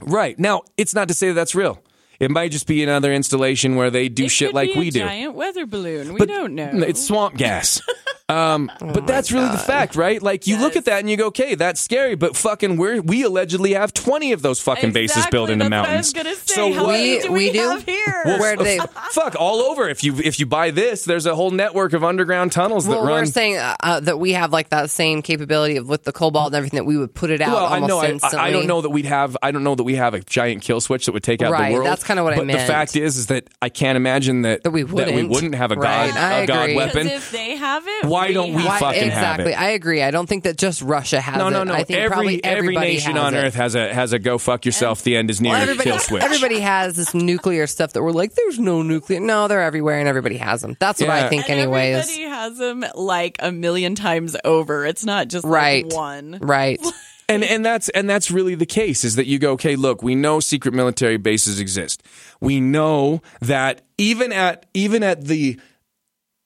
[0.00, 0.38] Right.
[0.38, 1.82] Now, it's not to say that that's real.
[2.22, 4.88] It might just be another installation where they do It shit could like be we
[4.88, 4.98] a do.
[5.00, 6.12] Giant weather balloon.
[6.14, 6.70] We But don't know.
[6.86, 7.82] It's swamp gas.
[8.28, 10.22] Um, Oh but that's really the fact, right?
[10.22, 13.24] Like you look at that and you go, "Okay, that's scary," but fucking, we we
[13.24, 16.14] allegedly have twenty of those fucking bases built into that's what I mountains.
[16.14, 16.54] was gonna say.
[16.54, 17.58] So How what- many We- do we we, do?
[17.58, 18.22] have here?
[18.24, 18.78] Well, Where do they?
[19.10, 19.86] fuck all over.
[19.86, 23.08] If you if you buy this, there's a whole network of underground tunnels Well, that
[23.08, 23.20] run.
[23.20, 26.46] we're saying uh, uh, that we have like that same capability of with the cobalt
[26.46, 27.98] and everything that we would put it out well, I know.
[27.98, 28.38] I, instantly.
[28.38, 29.36] I don't know that we'd have.
[29.42, 31.68] I don't know that we have a giant kill switch that would take out Right,
[31.70, 31.86] the world.
[31.86, 32.58] that's kinda what I but meant.
[32.60, 35.28] the fact is, is that I can't imagine that That we we wouldn't.
[35.30, 36.76] wouldn't have a god Right, I a god agree.
[36.76, 37.02] weapon.
[37.04, 39.12] Because if they have it, Why don't we have fucking it.
[39.12, 39.52] have exactly.
[39.52, 39.60] it.
[39.60, 40.02] I agree.
[40.02, 41.50] I don't think that just Russia has No, it.
[41.50, 41.72] no, no.
[41.72, 41.78] No.
[41.78, 43.38] I think every probably every everybody nation on it.
[43.38, 45.02] earth has a has a go fuck yourself.
[45.02, 46.22] the end is near Well, everybody, kill switch.
[46.22, 49.20] everybody has this nuclear stuff that we're like, there's no nuclear.
[49.20, 50.76] No, they're everywhere, and everybody has them.
[50.78, 51.96] That's what I think, And anyways.
[52.10, 54.84] Everybody has them like a million times over.
[54.86, 55.84] It's not just Right.
[55.84, 56.38] like one.
[56.40, 56.80] Right.
[57.28, 60.14] and and that's and that's really the case is that you go okay look we
[60.14, 62.02] know secret military bases exist.
[62.40, 65.60] We know that even at even at the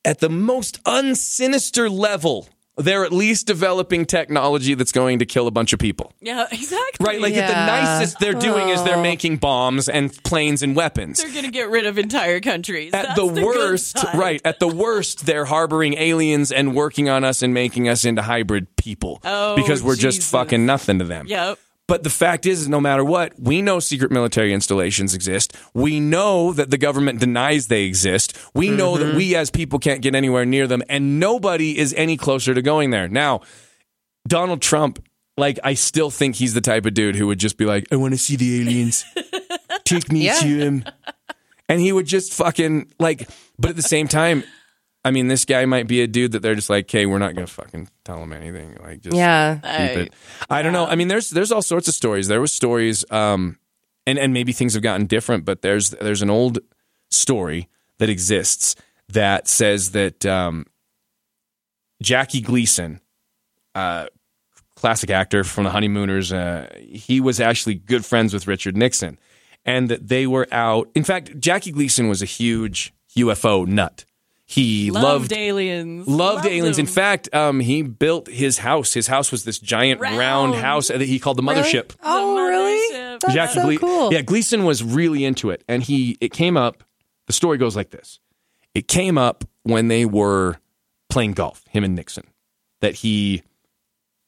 [0.05, 2.49] at the most unsinister level
[2.79, 7.05] they're at least developing technology that's going to kill a bunch of people Yeah, exactly.
[7.07, 9.03] right like at the nicest they're doing is they're Oh.
[9.03, 12.93] making bombs and planes and weapons they're gonna get rid of entire countries.
[12.93, 14.19] at That's the, good worst, side.
[14.19, 14.41] right?
[14.45, 18.77] At the worst, they're harboring aliens and working on us and making us into hybrid
[18.77, 21.27] people Oh, because we're just fucking nothing to them.
[21.29, 21.59] Yep.
[21.89, 25.57] But the fact is, no matter what, we know secret military installations exist.
[25.73, 28.37] We know that the government denies they exist.
[28.55, 29.17] We know that mm-hmm.
[29.17, 32.91] we as people can't get anywhere near them, and nobody is any closer to going
[32.91, 33.09] there.
[33.09, 33.43] Now,
[34.27, 35.07] Donald Trump,
[35.37, 37.97] like, I still think he's the type of dude who would just be like, I
[37.97, 39.05] want to see the aliens.
[39.85, 40.41] Take me Yeah.
[40.41, 40.85] to him.
[41.69, 43.29] And he would just fucking, like,
[43.59, 44.43] but at the same time,
[45.07, 47.35] I mean, this guy might be a dude that they're just like, okay, we're not
[47.35, 48.77] going to fucking tell him anything.
[48.83, 49.55] Like, just Yeah.
[49.63, 50.13] keep I- it.
[50.51, 50.85] I don't know.
[50.87, 52.27] I mean, there's there's all sorts of stories.
[52.29, 53.59] There was stories, um,
[54.07, 56.59] and and maybe things have gotten different, but there's there's an old
[57.11, 58.75] story that exists
[59.09, 60.67] that says that um,
[62.03, 63.01] Jackie Gleason,
[63.75, 64.07] uh,
[64.75, 69.19] classic actor from The Honeymooners, uh, he was actually good friends with Richard Nixon,
[69.65, 70.91] and that they were out.
[70.95, 74.05] In fact, Jackie Gleason was a huge UFO nut.
[74.49, 76.07] He Loved, loved aliens.
[76.07, 76.79] loved aliens.
[76.79, 78.93] In fact, um, he built his house.
[78.95, 80.55] His house was this giant round, Round.
[80.55, 81.97] house that he called the mothership.
[82.03, 82.97] Oh, really?
[82.97, 83.21] mothership.
[83.21, 84.13] That's Jackie so Gle- cool.
[84.13, 86.85] Yeah, Gleason was really into it, and he it came up.
[87.27, 88.21] The story goes like this:
[88.73, 90.59] It came up when they were
[91.11, 92.25] playing golf, him and Nixon,
[92.83, 93.43] that he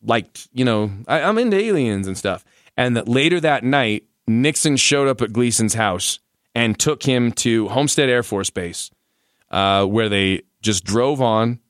[0.03, 0.49] liked.
[0.53, 2.45] You know, I, I'm into aliens and stuff,
[2.77, 6.19] and that later that night, Nixon showed up at Gleason's house
[6.57, 8.91] and took him to Homestead Air Force Base,
[9.51, 11.61] uh, where they just drove on.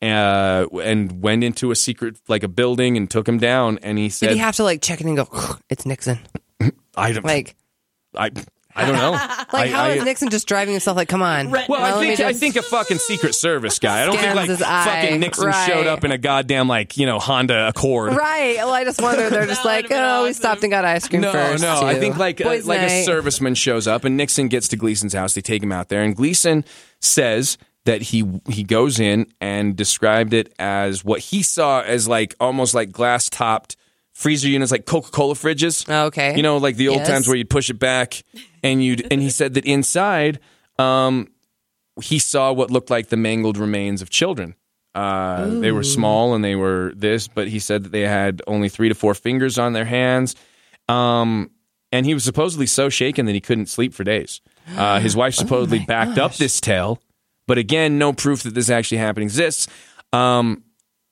[0.00, 3.80] Uh, and went into a secret, like a building, and took him down.
[3.82, 5.28] And he said, Did he have to like check it and go,
[5.68, 6.20] it's Nixon?
[6.96, 7.56] "I don't, Like,
[8.14, 8.30] I,
[8.78, 9.10] I don't know.
[9.52, 11.50] like I, how I, is Nixon just driving himself like, come on?
[11.50, 11.68] Right.
[11.68, 14.02] Well, Well, I let me think I think a fucking Secret Service guy.
[14.02, 14.84] I don't think like his eye.
[14.84, 15.66] fucking Nixon Right.
[15.68, 18.14] showed up in a goddamn like you know Honda Accord.
[18.14, 18.56] Right.
[18.56, 19.28] Well, I just wonder.
[19.30, 21.62] They're just like, would've been oh, we stopped and got ice cream No, first.
[21.62, 21.82] no.
[21.82, 25.12] I think like uh, a, like a serviceman shows up and Nixon gets to Gleason's
[25.12, 25.34] house.
[25.34, 26.64] They take him out there, and Gleason
[27.00, 32.34] says that he he goes in and described it as what he saw as like
[32.38, 33.76] almost like glass topped
[34.18, 35.88] freezer units, like Coca Cola fridges.
[36.08, 36.36] Okay.
[36.36, 37.08] you know, like the old Yes.
[37.08, 38.24] times where you'd push it back
[38.64, 39.06] and you'd.
[39.12, 40.40] And he said that inside,
[40.76, 41.28] um,
[42.02, 44.56] he saw what looked like the mangled remains of children.
[44.92, 48.68] Uh, they were small and they were this, but he said that they had only
[48.68, 50.34] three to four fingers on their hands.
[50.88, 51.50] Um,
[51.92, 54.40] and he was supposedly so shaken that he couldn't sleep for days.
[54.76, 57.00] Uh, his wife supposedly backed up this tale,
[57.46, 59.68] but again, no proof that this actually happened exists.
[60.12, 60.64] Um,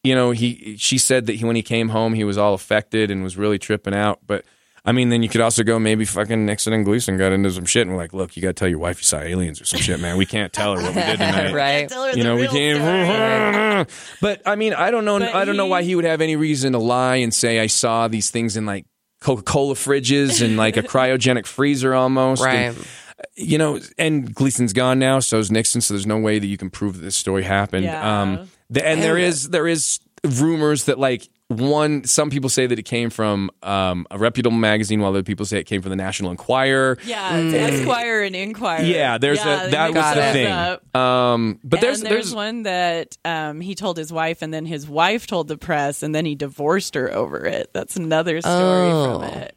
[0.06, 3.10] you know, he she said that he, when he came home, he was all affected
[3.10, 4.20] and was really tripping out.
[4.26, 4.44] But
[4.84, 7.64] I mean, then you could also go maybe fucking Nixon and Gleason got into some
[7.64, 9.64] shit and we're like, look, you got to tell your wife you saw aliens or
[9.64, 10.16] some shit, man.
[10.16, 11.52] We can't tell her what we did tonight.
[11.52, 11.90] right.
[12.16, 13.88] You know, we can't.
[14.20, 15.18] but I mean, I don't know.
[15.18, 17.66] But I don't know why he would have any reason to lie and say I
[17.66, 18.86] saw these things in like
[19.20, 22.44] Coca Cola fridges and like a cryogenic freezer almost.
[22.44, 22.86] And, Right.
[23.34, 25.80] you know, and Gleason's gone now, so is Nixon.
[25.80, 27.84] So there's no way that you can prove that this story happened.
[27.84, 28.22] Yeah.
[28.22, 32.76] Um, the, and there is there is rumors that like one some people say that
[32.76, 35.96] it came from um, a reputable magazine, while other people say it came from the
[35.96, 36.98] National Enquirer.
[37.04, 38.82] Yeah, it's Esquire and Inquirer.
[38.82, 41.00] Yeah, there's Yeah, a that was the thing.
[41.00, 44.88] Um, but there's there's, there's one that um, he told his wife, and then his
[44.88, 47.70] wife told the press, and then he divorced her over it.
[47.72, 49.20] That's another story Oh.
[49.20, 49.56] from it.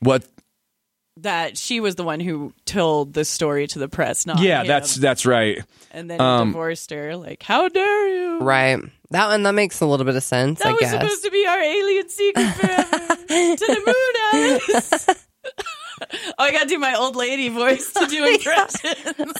[0.00, 0.24] what
[1.18, 4.66] That she was the one who told the story to the press, not yeah him.
[4.66, 5.62] that's that's right.
[5.90, 7.16] and then he um, divorced her.
[7.16, 8.38] Like, how dare you?
[8.40, 8.78] Right.
[9.10, 10.90] That one that makes a little bit of sense, That I was guess.
[10.92, 12.98] supposed to be our alien secret forever.
[12.98, 15.06] to the moon, Alice.
[16.02, 19.34] oh, I got to do my old lady voice to do impressions.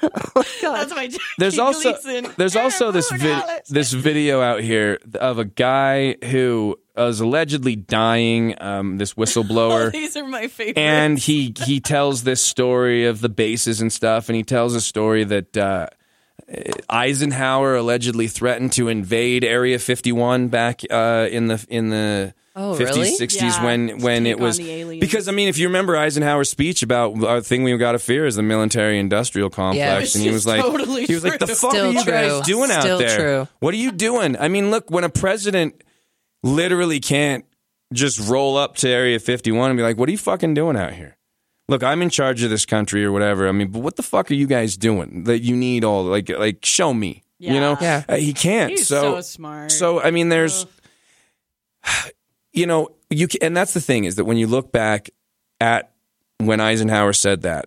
[0.62, 2.32] That's my Jackie There's also Gleason.
[2.38, 3.68] there's also this Alice.
[3.68, 8.54] this video out here of a guy who was allegedly dying.
[8.62, 9.92] Um, this Oh, whistleblower.
[9.92, 10.78] these are my favorite.
[10.78, 14.80] and he he tells this story of the bases and stuff, and he tells a
[14.80, 15.86] story that uh,
[16.88, 22.34] Eisenhower allegedly threatened to invade Area 51 back uh, in the in the.
[22.60, 23.10] Oh, 50s, really?
[23.18, 25.00] 60s Yeah, when when take it was on the aliens.
[25.00, 28.26] because I mean if you remember Eisenhower's speech about our thing we got to fear
[28.26, 31.46] is the military industrial complex Which and he was like totally he was like the
[31.46, 32.12] fuck Still are you true.
[32.12, 33.48] guys doing out there true.
[33.60, 35.82] what are you doing I mean look when a president
[36.42, 37.44] literally can't
[37.92, 40.92] just roll up to Area 51 and be like, "What are you fucking doing out
[40.94, 41.16] here?"
[41.68, 43.48] Look, I'm in charge of this country or whatever.
[43.48, 46.28] I mean, but what the fuck are you guys doing that you need all like
[46.28, 47.24] like show me?
[47.38, 48.04] You know, Yeah.
[48.08, 48.70] Uh, he can't.
[48.70, 49.72] He's so so smart.
[49.72, 50.66] So I mean, there's,
[52.52, 55.10] you know, you can, and that's the thing is that when you look back
[55.60, 55.92] at
[56.38, 57.66] when Eisenhower said that,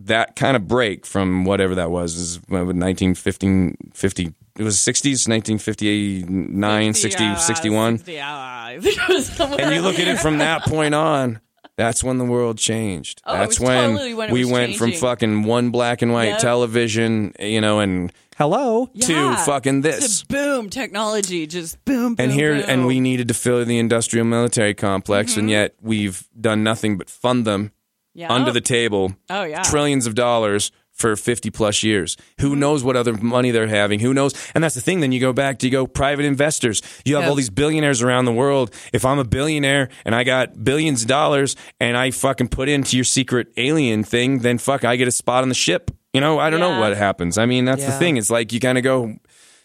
[0.00, 5.28] that kind of break from whatever that was is what, 1915, 50, it was 60s,
[5.28, 9.98] 1959, 60, Yeah, uh, 61 60, yeah, I think it was somewhere and you look
[9.98, 11.40] at it from that point on
[11.80, 15.70] that's when the world changed Oh, that's when, totally when we went from fucking one
[15.70, 16.38] black and white Yep.
[16.40, 22.32] television you know and hello to fucking this To boom, technology just boom, boom and
[22.32, 22.64] here boom.
[22.68, 25.40] and we needed to fill the industrial military complex Mm-hmm.
[25.40, 27.72] and yet we've done nothing but fund them
[28.14, 28.32] yeah.
[28.32, 30.70] under the table oh yeah, trillions of dollars
[31.00, 32.16] for 50 plus years.
[32.40, 32.60] Who Mm-hmm.
[32.60, 34.00] knows what other money they're having?
[34.00, 34.34] Who knows?
[34.54, 35.00] And that's the thing.
[35.00, 36.82] Then you go back to you go private investors.
[37.04, 37.30] You have Yeah.
[37.30, 38.72] all these billionaires around the world.
[38.92, 42.96] If I'm a billionaire and I got billions of dollars and I fucking put into
[42.96, 45.90] your secret alien thing, then fuck, I get a spot on the ship.
[46.12, 47.38] You know, I don't know what happens.
[47.38, 48.16] I mean, that's the thing.
[48.16, 49.16] It's like you kind of go,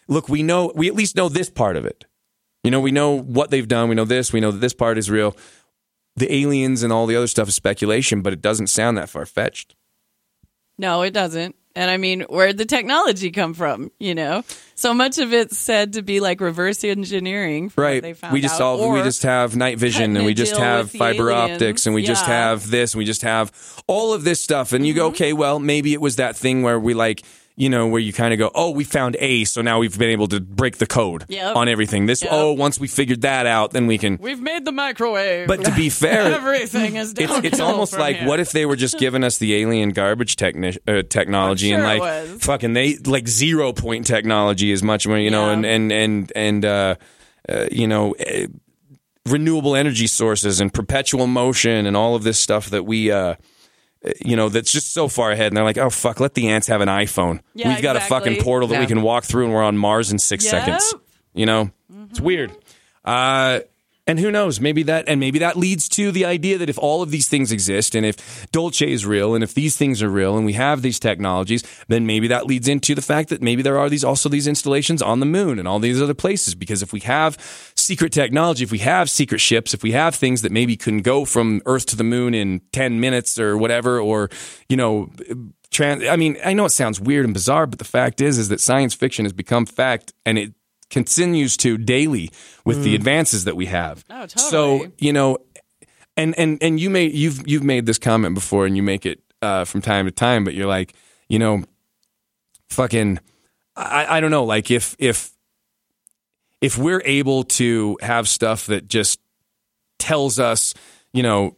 [0.08, 2.04] look, we know, we at least know this part of it.
[2.64, 3.88] You know, we know what they've done.
[3.88, 4.32] We know this.
[4.32, 5.36] We know that this part is real.
[6.16, 9.24] The aliens and all the other stuff is speculation, but it doesn't sound that far
[9.26, 9.75] fetched.
[10.78, 11.56] No, it doesn't.
[11.74, 13.90] And I mean, where'd the technology come from?
[13.98, 17.70] You know, so much of it's said to be like reverse engineering.
[17.76, 20.56] Right they found we just out, all we just have night vision and we just
[20.56, 23.52] have fiber optics and we just have this and we just have
[23.86, 24.98] all of this stuff and you Mm-hmm.
[25.00, 27.22] go okay well maybe it was that thing where we like
[27.58, 30.10] you know where you kind of go oh we found a so now we've been
[30.10, 31.56] able to break the code Yep.
[31.56, 32.30] on everything this Yep.
[32.34, 35.48] oh once we figured that out then we can We've made the microwave.
[35.48, 38.28] but to be fair everything is it's, downhill it's almost like here.
[38.28, 41.88] what if they were just giving us the alien garbage techni- uh, technology I'm and
[41.88, 42.44] like was.
[42.44, 45.52] fucking they like zero point technology is much more you know Yeah.
[45.52, 46.94] and and and and uh,
[47.48, 48.48] uh, you know uh,
[49.24, 53.34] renewable energy sources and perpetual motion and all of this stuff that we uh
[54.24, 56.66] you know that's just so far ahead and they're like oh fuck let the ants
[56.68, 57.40] have an iphone.
[57.54, 60.12] Yeah, we've got a fucking portal that we can walk through and we're on mars
[60.12, 60.50] in six Yep.
[60.50, 60.94] seconds.
[61.34, 61.70] You know?
[62.10, 62.52] It's weird.
[63.04, 63.60] Uh
[64.06, 64.60] and who knows?
[64.60, 67.50] Maybe that, and maybe that leads to the idea that if all of these things
[67.50, 70.82] exist, and if Dulce is real, and if these things are real, and we have
[70.82, 74.28] these technologies, then maybe that leads into the fact that maybe there are these also
[74.28, 76.54] these installations on the moon and all these other places.
[76.54, 77.36] Because if we have
[77.76, 81.24] secret technology, if we have secret ships, if we have things that maybe can go
[81.24, 84.30] from Earth to the moon in ten minutes or whatever, or
[84.68, 85.10] you know.
[85.72, 88.48] Trans- I mean, I know it sounds weird and bizarre, but the fact is, is
[88.50, 90.54] that science fiction has become fact, and it
[90.90, 92.30] continues to daily
[92.64, 94.04] with the advances that we have.
[94.10, 94.50] Oh, totally.
[94.50, 95.38] So you know,
[96.16, 99.20] and and and you may you've you've made this comment before, and you make it
[99.42, 100.94] uh, from time to time, but you're like,
[101.28, 101.64] you know,
[102.70, 103.18] fucking,
[103.74, 105.32] I I don't know, like if if
[106.60, 109.20] if we're able to have stuff that just
[109.98, 110.74] tells us,
[111.12, 111.56] you know,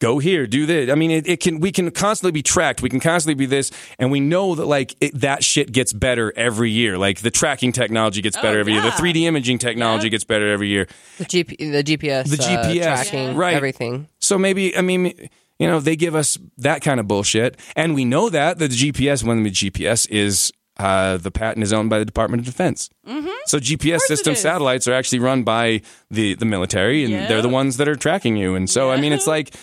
[0.00, 0.90] go here, do this.
[0.90, 2.82] I mean, it, it can we can constantly be tracked.
[2.82, 6.32] We can constantly be this, and we know that like it, that shit gets better
[6.36, 6.98] every year.
[6.98, 8.82] Like the tracking technology gets better every year.
[8.82, 10.86] The 3D imaging technology gets better every year.
[11.18, 13.54] The, GP, the GPS, The uh, GPS, tracking, right.
[13.54, 14.08] everything.
[14.20, 15.28] So maybe I mean,
[15.58, 18.76] you know, they give us that kind of bullshit, and we know that that the
[18.76, 22.90] GPS, when the GPS is uh, the patent is owned by the Department of Defense.
[23.08, 23.28] Mm-hmm.
[23.46, 25.80] So GPS system satellites are actually run by
[26.10, 27.26] the the military, and Yeah.
[27.28, 28.54] they're the ones that are tracking you.
[28.54, 29.54] And so I mean, it's like,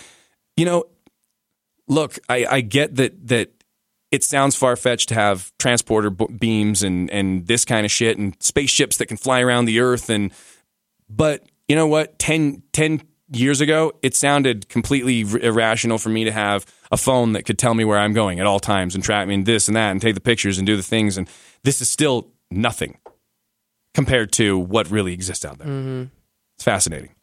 [0.56, 0.84] you know,
[1.88, 3.50] look, I, I get that that
[4.10, 8.36] it sounds far fetched to have transporter beams and and this kind of shit and
[8.40, 10.32] spaceships that can fly around the Earth and
[11.08, 12.18] but you know what?
[12.18, 13.02] 10, 10
[13.32, 17.58] years ago, it sounded completely r- irrational for me to have a phone that could
[17.58, 19.90] tell me where I'm going at all times and track me and this and that
[19.90, 21.16] and take the pictures and do the things.
[21.16, 21.28] And
[21.62, 22.98] this is still nothing
[23.94, 25.68] compared to what really exists out there.
[26.56, 27.14] It's fascinating.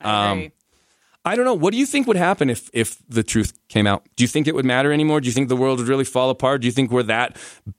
[0.00, 0.52] Um.
[1.26, 1.54] I don't know.
[1.54, 4.06] What do you think would happen if if the truth came out?
[4.16, 5.20] Do you think it would matter anymore?
[5.20, 6.60] Do you think the world would really fall apart?
[6.60, 7.38] Do you think we're that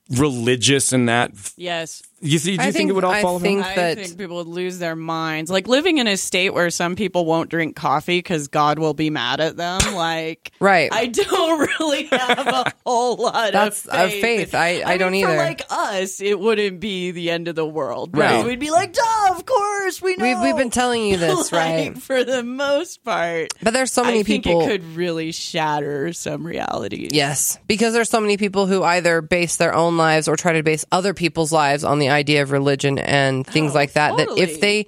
[0.09, 1.31] religious and that?
[1.57, 2.01] yes.
[2.25, 3.75] You, th- do you I think, it would all I fall think apart?
[3.75, 5.49] that I think people would lose their minds.
[5.51, 9.09] Like living in a state where some people won't drink coffee because God will be
[9.09, 9.79] mad at them.
[9.95, 10.89] Like, Right.
[10.91, 14.51] I don't really have a whole lot That's of of faith.
[14.51, 14.55] faith.
[14.55, 15.37] I- I don't mean, for either.
[15.43, 18.15] like us, it wouldn't be the end of the world.
[18.17, 18.29] Right.
[18.29, 20.25] Because We'd be like, duh, of course, we know.
[20.25, 21.97] we've, we've been telling you this, Like, right?
[22.01, 23.53] For the most part.
[23.61, 24.61] But there's so many I think people.
[24.61, 27.09] it could really shatter some realities.
[27.13, 30.63] Yes, because there's so many people who either base their own lives or try to
[30.63, 34.17] base other people's lives on the idea of religion and things Oh, like that.
[34.17, 34.87] That if they,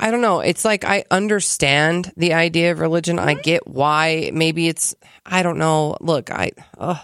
[0.00, 3.18] I don't know, it's like I understand the idea of religion.
[3.18, 4.30] I get why.
[4.34, 4.94] Maybe it's,
[5.24, 5.96] I don't know.
[6.00, 6.98] Look, I, ugh.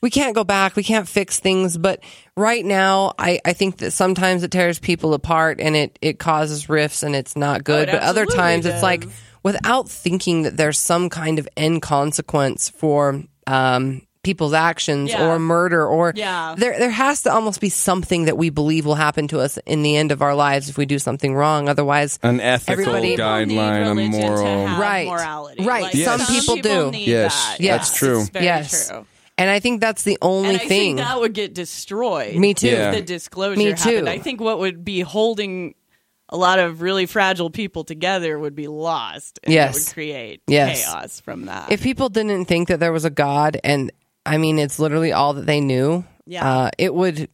[0.00, 0.76] we can't go back.
[0.76, 1.76] We can't fix things.
[1.76, 2.02] But
[2.36, 6.68] right now, I, I think that sometimes it tears people apart and it, it causes
[6.68, 7.88] rifts and it's not good.
[7.88, 9.04] it but other times it's like,
[9.42, 15.26] without thinking that there's some kind of end consequence for um, people's actions Yeah.
[15.26, 16.54] or murder or Yeah.
[16.58, 19.82] there there has to almost be something that we believe will happen to us in
[19.82, 23.46] the end of our lives if we do something wrong otherwise An ethical Everybody- People
[23.46, 24.66] need guideline, a religion to moral.
[24.66, 25.08] have Right.
[25.08, 25.64] morality.
[25.64, 25.82] Right.
[25.84, 26.04] Like, Yes.
[26.26, 26.90] Some people do.
[26.90, 27.34] need Yes.
[27.34, 27.60] that.
[27.60, 27.88] Yes.
[27.88, 28.20] That's true.
[28.20, 29.06] It's very yes true.
[29.38, 32.34] and i think that's the only And I thing think that would get destroyed.
[32.36, 32.68] Me too.
[32.68, 32.90] Yeah.
[32.90, 34.06] If the disclosure Me happened.
[34.06, 34.06] too.
[34.06, 35.74] I think what would be holding
[36.32, 39.40] a lot of really fragile people together would be lost.
[39.42, 39.76] And Yes.
[39.76, 40.84] It would create Yes.
[40.84, 41.72] chaos from that.
[41.72, 43.90] if people didn't think that there was a god and
[44.26, 46.48] i mean it's literally all that they knew Yeah.
[46.66, 47.28] uh, it would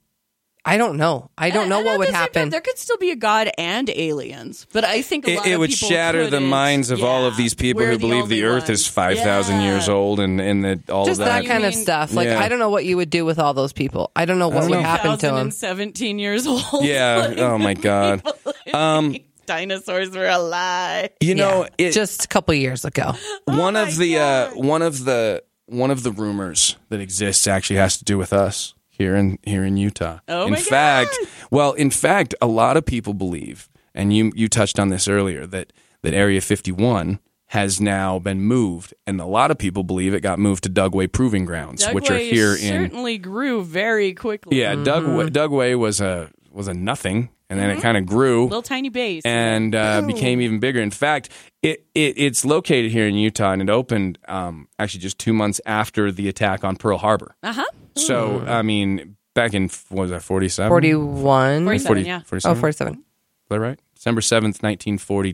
[0.64, 2.60] i don't know i don't And- know and what would the same time, happen there
[2.60, 5.58] could still be a god and aliens, but I think a It, lot it of
[5.60, 8.56] would people shatter the minds of all of these people we're who believe the only
[8.56, 9.70] Earth is five thousand Yeah.
[9.72, 11.48] years old, and and that all just of that, that.
[11.48, 12.40] kind of stuff like Yeah.
[12.40, 14.62] i don't know what you would do with all those people i don't know what
[14.62, 14.82] don't would know.
[14.94, 16.62] happen to them Seventeen years old.
[16.84, 17.16] Yeah.
[17.28, 18.22] Like, Oh my god.
[18.74, 19.14] Um,
[19.46, 21.10] dinosaurs were alive.
[21.20, 23.14] you know, Yeah, it, just a couple years ago
[23.44, 27.76] one my of the uh, one of the one of the rumors that exists actually
[27.76, 30.18] has to do with us here in here in Utah.
[30.28, 31.28] Oh in my fact, God.
[31.50, 35.46] well, in fact, a lot of people believe, and you you touched on this earlier
[35.46, 37.18] that that Area 51
[37.50, 41.10] has now been moved, and a lot of people believe it got moved to Dugway
[41.10, 44.60] Proving Grounds, which are Dugway here in It certainly grew very quickly.
[44.60, 44.74] yeah.
[44.74, 45.28] Dugway, mm-hmm.
[45.28, 49.22] Dugway was a was a nothing, and then it kind of grew little tiny base.
[49.24, 50.80] and uh, became even bigger.
[50.80, 51.28] In fact,
[51.62, 55.60] it, it it's located here in Utah, and it opened um, actually just two months
[55.66, 57.34] after the attack on Pearl Harbor.
[57.42, 57.64] uh huh.
[57.96, 60.70] So I mean, back in what was that forty seven?
[60.70, 62.20] 41 47, yeah.
[62.22, 62.56] 47?
[62.56, 62.98] oh 47 Is
[63.48, 63.78] that right?
[63.94, 65.32] December seventh, nineteen forty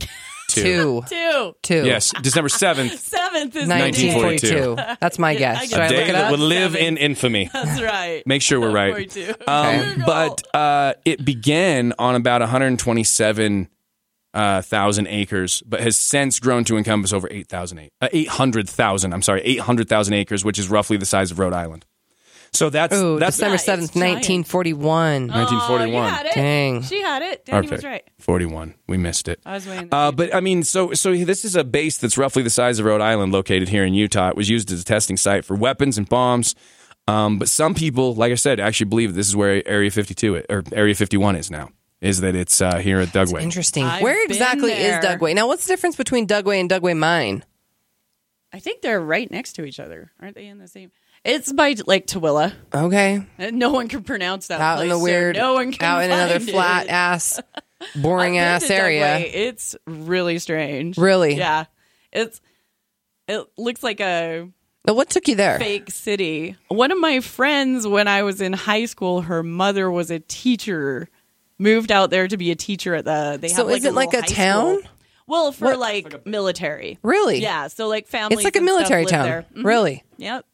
[0.54, 0.62] two.
[0.62, 1.54] two Two.
[1.62, 2.92] two Yes, December seventh.
[3.32, 4.74] Seventh is 1942.
[4.74, 6.40] 1942 that's my I guess get should A i day look it that up would
[6.40, 6.86] live Seven.
[6.86, 7.50] in infamy.
[7.52, 8.22] That's right.
[8.26, 8.92] Make sure we're right.
[8.92, 9.34] 42.
[9.46, 13.68] Um, but uh, it began on about 127,000
[14.34, 19.12] uh, acres, but has since grown to encompass over 8,000 ac- uh, 800,000.
[19.12, 21.84] I'm sorry, 800,000 acres, which is roughly the size of Rhode Island.
[22.54, 25.88] So that's oh that's december 7th 1941 Oh, 1941.
[25.88, 26.34] you had it.
[26.34, 26.82] Dang.
[26.82, 27.46] She had it.
[27.46, 28.04] Danny was right.
[28.18, 28.74] 41.
[28.86, 29.40] We missed it.
[29.46, 29.88] I was waiting.
[29.90, 32.84] Uh, but I mean, so so this is a base that's roughly the size of
[32.84, 34.28] Rhode Island, located here in Utah.
[34.28, 36.54] It was used as a testing site for weapons and bombs.
[37.08, 40.62] Um, but some people, like I said, actually believe this is where Area 52 or
[40.72, 41.70] Area 51 is now.
[42.02, 43.40] Is that it's uh, here at Dugway?
[43.42, 45.16] interesting I've where exactly is there.
[45.16, 47.44] dugway now what's the difference between dugway and dugway mine
[48.52, 50.12] I think they're right next to each other.
[50.20, 50.90] Aren't they in the same?
[51.24, 52.52] It's by Lake Tooele.
[52.74, 54.60] okay And No one can pronounce that.
[54.60, 57.40] out in the place, so weird no one can out in another find flat ass
[57.96, 60.98] boring ass area It's really strange.
[60.98, 61.34] Really?
[61.36, 61.64] Yeah.
[62.12, 62.40] It's
[63.28, 64.48] it looks like a
[64.86, 66.56] Now, what took you there fake city.
[66.68, 71.08] One of my friends when I was in high school, her mother was a teacher,
[71.58, 73.92] moved out there to be a teacher at the they So have like is it
[73.92, 74.36] a like a high school.
[74.36, 74.78] town?
[75.28, 76.98] Well, for like military.
[77.04, 77.38] Really?
[77.40, 77.68] Yeah.
[77.68, 78.34] So like family.
[78.34, 79.44] It's like a military town.
[79.54, 79.64] Mhm.
[79.64, 80.02] Really?
[80.18, 80.44] Yep.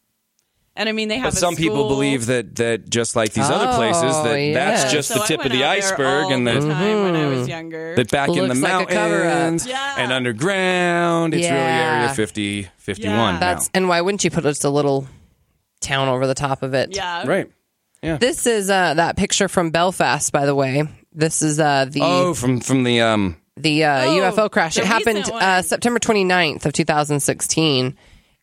[0.79, 1.25] And I mean, they have.
[1.25, 4.55] But a some people believe that that just like these other places, Oh, that yeah.
[4.55, 6.53] that's just So the I tip of went the out there iceberg, all and the
[6.53, 7.97] that time when I was younger.
[7.97, 9.95] that back in the Looks like mountains Yeah.
[9.99, 13.33] and underground, it's really Area 50, 51 Yeah.
[13.33, 13.41] now.
[13.41, 15.07] That's and why wouldn't you put just a little
[15.81, 16.95] town over the top of it?
[16.95, 17.27] yeah.
[17.27, 17.51] right.
[18.01, 18.17] Yeah.
[18.19, 20.85] This is uh, that picture from Belfast, by the way.
[21.13, 24.77] This is uh, the Oh, from from the um, the uh, Oh, UFO crash.
[24.77, 25.43] the It happened recent one.
[25.43, 27.97] uh, September 29th of 2016.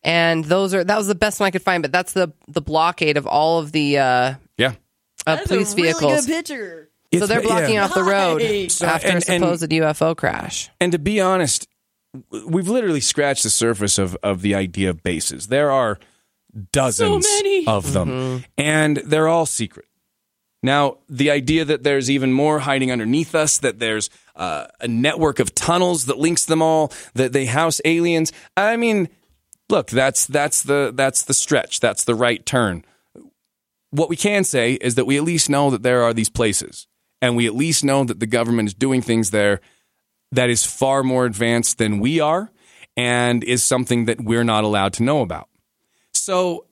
[0.06, 2.62] And those are that was the best one I could find, but that's the the
[2.62, 4.74] blockade of all of the uh, yeah.
[5.26, 6.26] uh, police vehicles.
[6.26, 6.88] picture.
[7.12, 8.80] so they're blocking off the road Nice.
[8.80, 10.70] after and- a supposed UFO crash.
[10.80, 11.66] And to be honest,
[12.46, 15.48] we've literally scratched the surface of, of the idea of bases.
[15.48, 15.98] There are
[16.70, 17.66] dozens many.
[17.66, 19.86] of them, and they're all secret.
[20.62, 25.40] Now, the idea that there's even more hiding underneath us, that there's uh, a network
[25.40, 28.32] of tunnels that links them all, that they house aliens.
[28.56, 29.08] I mean,
[29.68, 31.80] look, that's that's the that's the stretch.
[31.80, 32.84] That's the right turn.
[33.90, 36.86] What we can say is that we at least know that there are these places,
[37.22, 39.60] and we at least know that the government is doing things there
[40.32, 42.50] that is far more advanced than we are
[42.96, 45.48] and is something that we're not allowed to know about.
[46.14, 46.66] So,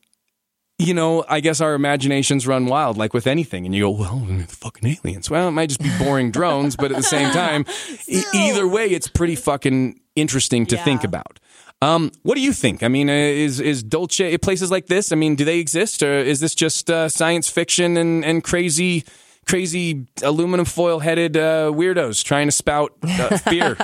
[0.78, 3.64] you know, I guess our imaginations run wild like with anything.
[3.64, 5.30] And you go, well, the fucking aliens.
[5.30, 7.64] Well, it might just be boring drones, but at the same time,
[8.08, 11.38] e- either way, it's pretty fucking interesting to think about.
[11.84, 12.82] Um, what do you think?
[12.82, 15.12] I mean, uh, is is Dulce places like this?
[15.12, 19.04] I mean, do they exist, or is this just uh, science fiction and and crazy,
[19.46, 23.76] crazy aluminum foil headed uh, weirdos trying to spout uh, fear?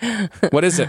[0.50, 0.88] what is it?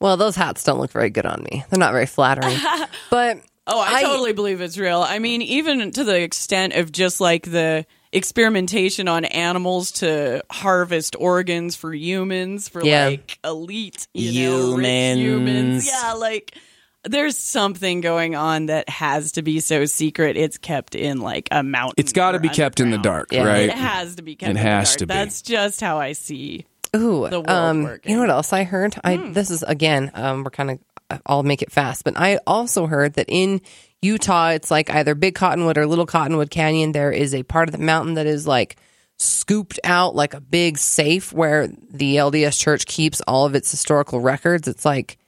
[0.00, 1.64] Well, those hats don't look very good on me.
[1.70, 2.58] They're not very flattering.
[3.10, 5.00] but Oh, I, totally believe it's real.
[5.00, 7.84] I mean, even to the extent of just like the
[8.16, 13.06] experimentation on animals to harvest organs for humans for Yeah.
[13.06, 15.86] like elite you know, rich humans.
[15.86, 16.56] Yeah, like
[17.04, 20.36] there's something going on that has to be so secret.
[20.36, 21.94] It's kept in like a mountain.
[21.98, 23.44] It's got to be kept in the dark, Yeah.
[23.44, 23.68] right?
[23.68, 24.48] It has to be kept.
[24.48, 24.98] It in the has dark.
[24.98, 25.14] to be.
[25.14, 26.66] That's just how I see.
[26.96, 28.10] Ooh, the world um, working.
[28.10, 28.96] you know what else I heard?
[29.04, 30.78] I this is again, um, we're kind of.
[31.24, 33.60] I'll make it fast, but I also heard that in
[34.06, 36.92] Utah, it's like either Big Cottonwood or Little Cottonwood Canyon.
[36.92, 38.76] There is a part of the mountain that is like
[39.18, 44.20] scooped out like a big safe where the LDS Church keeps all of its historical
[44.20, 44.68] records.
[44.68, 45.18] It's like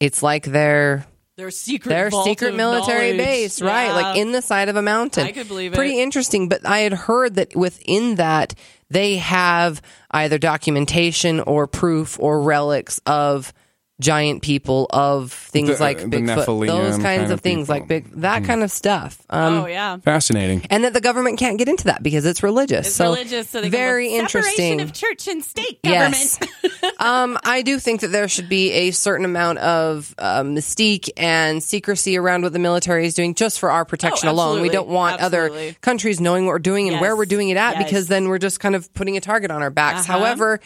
[0.00, 1.06] it's like their
[1.36, 1.90] Their secret.
[1.90, 3.26] their secret military knowledge.
[3.26, 3.92] base, right?
[3.92, 5.26] Like in the side of a mountain.
[5.26, 6.02] I could believe Pretty it.
[6.02, 6.48] interesting.
[6.48, 8.54] But I had heard that within that
[8.88, 13.52] they have either documentation or proof or relics of
[14.00, 17.68] giant people of things The- like the Bigfoot, Nephilim those kinds kind of, of things,
[17.68, 19.18] like big that kind of stuff.
[19.30, 19.98] Um, oh yeah.
[19.98, 20.66] Fascinating.
[20.70, 22.86] and that the government can't get into that because it's religious.
[22.88, 24.78] It's so religious, so they very can interesting.
[24.78, 26.38] Separation of church and state government.
[26.72, 26.92] Yes.
[26.98, 31.62] um, I do think that there should be a certain amount of uh, mystique and
[31.62, 34.60] secrecy around what the military is doing just for our protection Oh, alone.
[34.62, 34.74] We absolutely.
[34.76, 35.76] don't want other Absolutely.
[35.82, 37.18] countries knowing what we're doing and where Yes.
[37.18, 37.84] we're doing it at Yes.
[37.84, 40.08] because then we're just kind of putting a target on our backs.
[40.08, 40.18] Uh-huh.
[40.18, 40.60] However,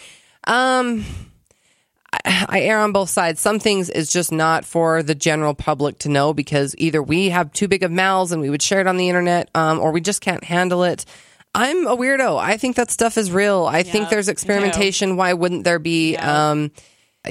[0.45, 1.05] um,
[2.24, 3.40] I, I err on both sides.
[3.40, 7.52] Some things is just not for the general public to know because either we have
[7.52, 10.00] too big of mouths and we would share it on the internet, um, or we
[10.00, 11.04] just can't handle it.
[11.54, 12.38] I'm a weirdo.
[12.38, 13.64] I think that stuff is real.
[13.64, 15.16] I think there's experimentation.
[15.16, 16.12] Why wouldn't there be?
[16.12, 16.50] Yeah.
[16.50, 16.72] Um,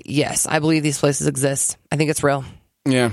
[0.05, 1.77] yes, I believe these places exist.
[1.91, 2.45] I think it's real.
[2.85, 3.11] Yeah,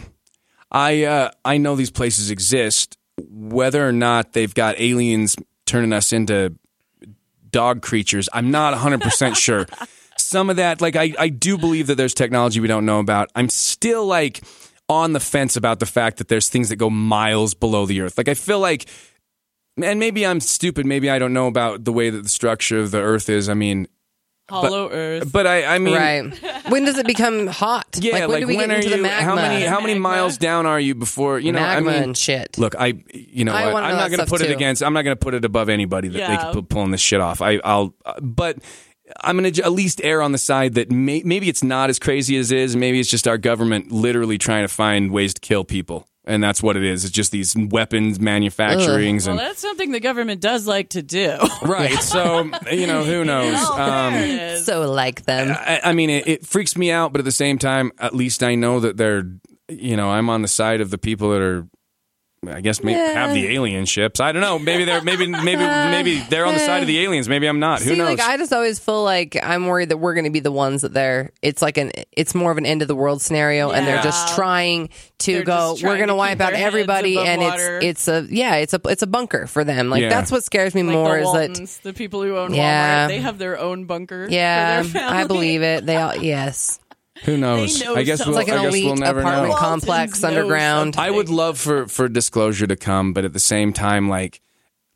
[0.70, 2.96] I uh, I know these places exist.
[3.28, 6.54] Whether or not they've got aliens turning us into
[7.50, 9.66] dog creatures, I'm not 100 percent sure.
[10.30, 13.30] Some of that, like I, I do believe that there's technology we don't know about.
[13.34, 14.42] I'm still like
[14.88, 18.16] on the fence about the fact that there's things that go miles below the earth.
[18.16, 18.86] Like I feel like,
[19.82, 20.86] and maybe I'm stupid.
[20.86, 23.48] Maybe I don't know about the way that the structure of the earth is.
[23.48, 23.88] I mean,
[24.48, 25.30] Hollow Earth.
[25.32, 26.68] but I, I mean, right.
[26.68, 27.86] When does it become hot?
[28.00, 28.96] Yeah, like when do we get into you?
[28.96, 29.24] the magma?
[29.24, 30.08] How many how many Magma.
[30.08, 31.60] miles down are you before you know?
[31.60, 32.58] magma I mean, and shit.
[32.58, 33.84] Look, I you know I what?
[33.84, 34.82] I'm know not going to stuff put it against.
[34.82, 36.44] I'm not going to put it above anybody that they Yeah.
[36.46, 37.40] could put pulling this shit off.
[37.40, 38.58] I, I'll, uh, but
[39.20, 41.98] I'm going to at least err on the side that may, maybe it's not as
[41.98, 42.76] crazy as it is.
[42.76, 46.62] Maybe it's just our government literally trying to find ways to kill people, and that's
[46.62, 47.04] what it is.
[47.04, 51.36] It's just these weapons manufacturings well, and that's something the government does like to do.
[51.62, 51.98] right.
[52.00, 53.54] So you know who knows.
[53.58, 54.66] Oh, Um, there it is.
[54.66, 55.50] so like them.
[55.58, 58.42] I, I mean, it, it freaks me out, but at the same time, at least
[58.42, 59.24] I know that they're,
[59.68, 61.66] you know, I'm on the side of the people that are
[62.48, 64.18] I guess maybe have the alien ships.
[64.18, 64.58] I don't know.
[64.58, 67.28] Maybe they're maybe maybe maybe they're on the side of the aliens.
[67.28, 67.82] Maybe I'm not.
[67.82, 68.08] Who knows?
[68.08, 70.80] like I just always feel like I'm worried that we're going to be the ones
[70.80, 71.32] that they're.
[71.42, 71.92] It's like an.
[72.12, 74.88] It's more of an end of the world scenario, and they're just trying
[75.18, 75.72] to They're go.
[75.74, 77.76] just We're going to to wipe out everybody, and water.
[77.82, 79.90] it's it's a yeah, it's a it's a bunker for them.
[79.90, 80.08] Like Yeah.
[80.08, 81.82] that's what scares me Like more the is that.
[81.82, 83.04] The people who own Yeah.
[83.04, 84.26] Walmart, they have their own bunker.
[84.30, 85.84] Yeah, for their I believe it.
[85.84, 86.80] They all yes.
[87.24, 87.82] Who knows?
[87.82, 88.32] Know I guess something.
[88.34, 89.50] we'll, It's like an I guess elite we'll never apartment know.
[89.50, 90.94] Waltons complex know underground.
[90.94, 91.12] something.
[91.12, 94.40] I would love for for disclosure to come, but at the same time, like,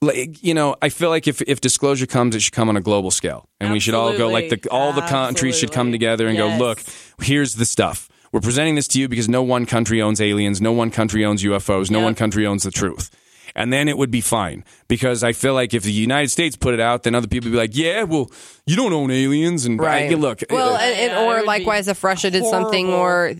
[0.00, 2.80] like you know, I feel like if if disclosure comes, it should come on a
[2.80, 5.98] global scale, and we should all go like the all the countries should come Absolutely.
[5.98, 6.58] together and Yes.
[6.58, 6.80] go, look,
[7.22, 8.08] here's the stuff.
[8.32, 11.42] We're presenting this to you because no one country owns aliens, no one country owns
[11.44, 12.04] UFOs, no Yep.
[12.04, 13.10] one country owns the truth.
[13.56, 16.74] And then it would be fine because I feel like if the United States put
[16.74, 18.30] it out, then other people would be like, "Yeah, well,
[18.66, 20.10] you don't own aliens." And Right.
[20.10, 23.34] I, look, Well, uh, and, and or likewise, if Russia did something, or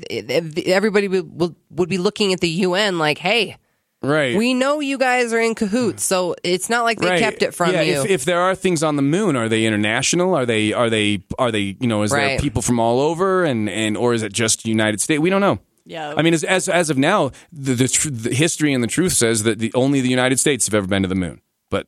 [0.67, 3.57] everybody would, would would be looking at the UN like, "Hey,
[4.03, 4.37] right?
[4.37, 7.73] we know you guys are in cahoots, so it's not like they kept it from
[7.73, 10.35] yeah, you." If, if there are things on the moon, are they international?
[10.37, 13.69] Are they are they are they you know is there people from all over and
[13.69, 15.21] and or is it just United States?
[15.21, 15.59] We don't know.
[15.87, 16.15] Yeah.
[16.17, 19.13] I mean, as as, as of now, the, the, tr- the history and the truth
[19.13, 21.41] says that the only the United States have ever been to the moon.
[21.71, 21.87] But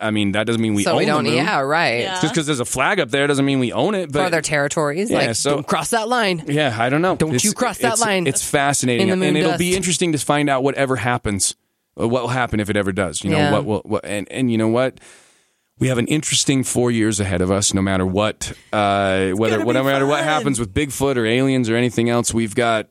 [0.00, 1.24] I mean, that doesn't mean we so own we don't.
[1.24, 1.38] the moon.
[1.44, 2.00] Yeah, right.
[2.00, 2.20] Yeah.
[2.20, 4.06] Just because there's a flag up there doesn't mean we own it.
[4.06, 6.44] For But their territories, Yeah, like so- don't cross that line.
[6.46, 7.16] yeah, I don't know.
[7.16, 8.26] Don't you cross that it's- line.
[8.26, 9.58] It's fascinating, In the moon and it'll dust.
[9.58, 11.56] be interesting to find out whatever happens.
[12.00, 13.22] uh, What will happen if it ever does?
[13.24, 13.52] You know Yeah.
[13.52, 14.98] what will what, and and you know what.
[15.78, 17.72] We have an interesting four years ahead of us.
[17.72, 21.76] No matter what, uh, whether gonna no matter what happens with Bigfoot or aliens or
[21.76, 22.88] anything else, we've got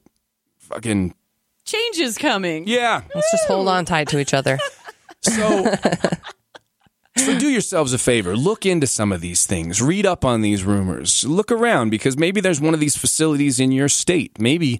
[0.59, 1.13] fucking
[1.65, 2.65] Change is coming.
[2.67, 3.01] yeah.
[3.13, 4.57] Let's just hold on tight to each other.
[5.23, 5.73] So,
[7.17, 8.37] so do yourselves a favor.
[8.37, 9.81] Look into some of these things.
[9.81, 11.25] Read up on these rumors.
[11.25, 14.39] Look around because maybe there's one of these facilities in your state.
[14.39, 14.79] Maybe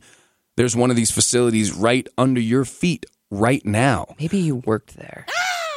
[0.56, 4.16] there's one of these facilities right under your feet right now.
[4.20, 5.26] Maybe you worked there.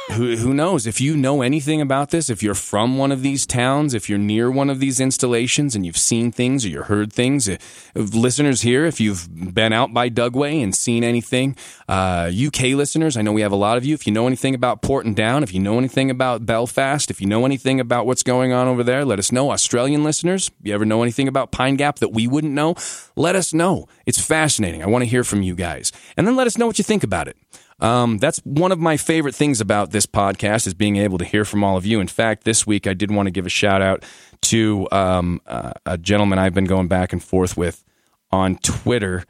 [0.09, 0.87] Who, who knows?
[0.87, 4.19] If you know anything about this, if you're from one of these towns, if you're
[4.19, 7.55] near one of these installations and you've seen things or you've heard things, uh,
[7.95, 11.55] listeners here, if you've been out by Dugway and seen anything,
[11.87, 13.93] uh, UK listeners, I know we have a lot of you.
[13.93, 17.27] If you know anything about Porton Down, if you know anything about Belfast, if you
[17.27, 19.51] know anything about what's going on over there, let us know.
[19.51, 22.75] Australian listeners, you ever know anything about Pine Gap that we wouldn't know?
[23.15, 23.87] Let us know.
[24.05, 24.83] It's fascinating.
[24.83, 25.93] I want to hear from you guys.
[26.17, 27.37] And then let us know what you think about it.
[27.81, 31.43] Um, that's one of my favorite things about this podcast is being able to hear
[31.45, 31.99] from all of you.
[31.99, 34.03] In fact, this week I did want to give a shout out
[34.43, 37.83] to um, uh, a gentleman I've been going back and forth with
[38.31, 39.25] on Twitter.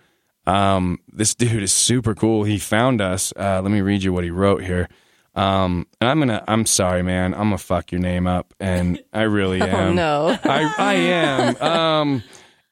[0.45, 2.43] Um, this dude is super cool.
[2.43, 3.31] He found us.
[3.37, 4.89] Uh, let me read you what he wrote here.
[5.33, 6.43] Um, and I'm gonna.
[6.47, 7.33] I'm sorry, man.
[7.33, 9.91] I'm gonna fuck your name up, and I really am.
[9.91, 10.37] Oh no.
[10.43, 11.55] I, I am.
[11.61, 12.23] Um,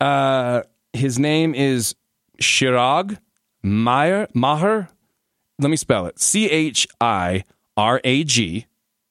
[0.02, 1.96] uh, his name is
[2.42, 3.18] Shirag
[3.64, 4.90] Meyer Maher.
[5.60, 6.20] Let me spell it.
[6.20, 7.44] C H I
[7.78, 8.66] R A G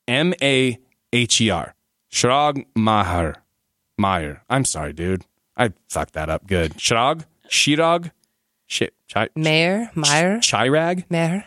[0.07, 0.79] M A
[1.13, 1.75] H E R.
[2.11, 3.43] Shirag Maher.
[3.99, 4.43] Meyer.
[4.49, 5.25] I'm sorry, dude.
[5.57, 6.47] I fucked that up.
[6.47, 6.75] Good.
[6.75, 7.25] Shirag.
[7.49, 8.13] Shirag.
[8.67, 8.95] Shit.
[9.09, 11.45] Chai, Mayor, Meyer, Chirag Mayor.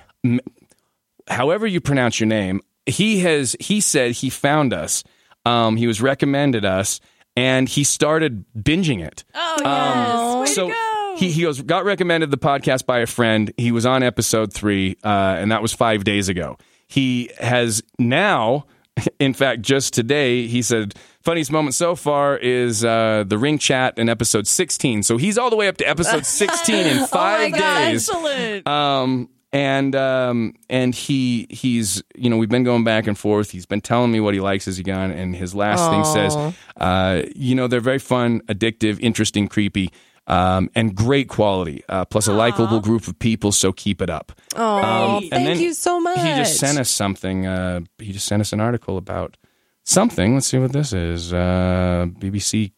[1.27, 5.03] however you pronounce your name, he has he said he found us.
[5.45, 6.99] Um, he was recommended us,
[7.35, 9.23] and he started binging it.
[9.35, 10.49] Oh yes.
[10.49, 10.90] Way so to go.
[11.17, 13.53] He he goes got recommended the podcast by a friend.
[13.57, 16.57] He was on episode three, uh, and that was five days ago.
[16.87, 18.65] He has now,
[19.19, 20.95] in fact, just today, he said.
[21.23, 25.03] Funniest moment so far is uh, the ring chat in episode 16.
[25.03, 28.09] So he's all the way up to episode 16 in five days.
[28.09, 28.67] Excellent.
[28.67, 33.51] Um, and um, and he he's you know we've been going back and forth.
[33.51, 36.55] He's been telling me what he likes as he gone, and his last thing says,
[36.77, 39.91] uh, you know, they're very fun, addictive, interesting, creepy.
[40.27, 43.51] Um, and great quality, uh, plus a likable group of people.
[43.51, 44.31] So keep it up.
[44.55, 46.19] Oh, Um, thank you so much.
[46.19, 47.47] He just sent us something.
[47.47, 49.35] Uh, he just sent us an article about
[49.83, 50.35] something.
[50.35, 51.33] Let's see what this is.
[51.33, 52.71] Uh, BBC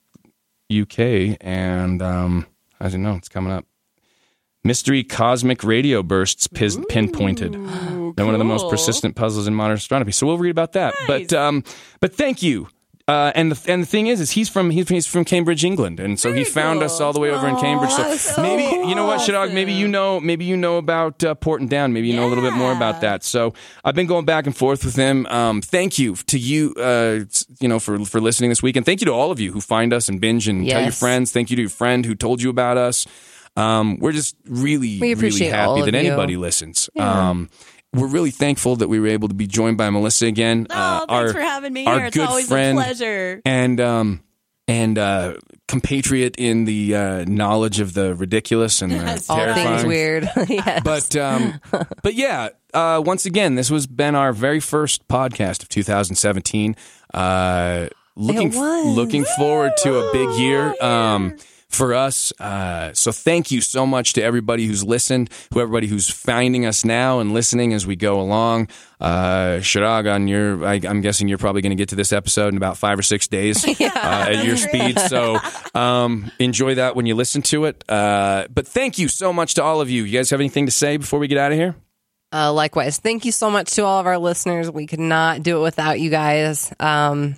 [0.71, 2.47] UK, and um,
[2.79, 3.15] I don't know.
[3.15, 3.65] It's coming up.
[4.63, 7.53] Mystery cosmic radio bursts pinpointed.
[8.15, 10.13] They're one of the most persistent puzzles in modern astronomy.
[10.13, 10.93] So we'll read about that.
[11.05, 11.63] But um,
[11.99, 12.69] but thank you.
[13.05, 15.99] Uh, and the and the thing is, is he's from he's, he's from Cambridge, England,
[15.99, 16.85] and so he found cool.
[16.85, 17.91] us all the way over in Cambridge.
[17.91, 21.35] So, so maybe you know what, Shadog, maybe you know maybe you know about uh,
[21.35, 23.25] Porton Down, maybe you know a little bit more about that.
[23.25, 23.53] So
[23.83, 25.25] I've been going back and forth with him.
[25.25, 27.25] Um, thank you to you, uh,
[27.59, 29.59] you know, for for listening this week, and thank you to all of you who
[29.59, 31.33] find us and binge and tell your friends.
[31.33, 33.05] Thank you to your friend who told you about us.
[33.55, 35.99] Um, we're just really, We really happy that you.
[35.99, 36.89] anybody listens.
[36.97, 37.49] Um,
[37.93, 40.67] we're really thankful that we were able to be joined by Melissa again.
[40.69, 42.05] oh, uh, thanks our, for having me here.
[42.05, 43.41] It's good always friend, a pleasure.
[43.45, 44.23] And um,
[44.67, 45.35] and uh,
[45.67, 50.23] compatriot in the uh, knowledge of the ridiculous and the All things weird.
[50.47, 50.81] yes.
[50.83, 51.59] But um,
[52.03, 56.75] but yeah, uh, once again, this was been our very first podcast of 2017.
[57.13, 58.85] Uh, looking was.
[58.95, 60.75] looking forward to a big year.
[60.81, 61.35] Um,
[61.75, 66.09] for us, uh, so thank you so much to everybody who's listened, who everybody who's
[66.09, 68.69] finding us now and listening as we go along.
[68.99, 72.49] Uh, Shirag, on your, I, I'm guessing you're probably going to get to this episode
[72.49, 74.99] in about five or six days uh, at your speed.
[74.99, 75.37] So
[75.75, 77.83] um, enjoy that when you listen to it.
[77.89, 80.03] Uh, but thank you so much to all of you.
[80.03, 81.75] You guys have anything to say before we get out of here?
[82.33, 84.71] Uh, likewise, thank you so much to all of our listeners.
[84.71, 86.73] We could not do it without you guys.
[86.79, 87.35] Um,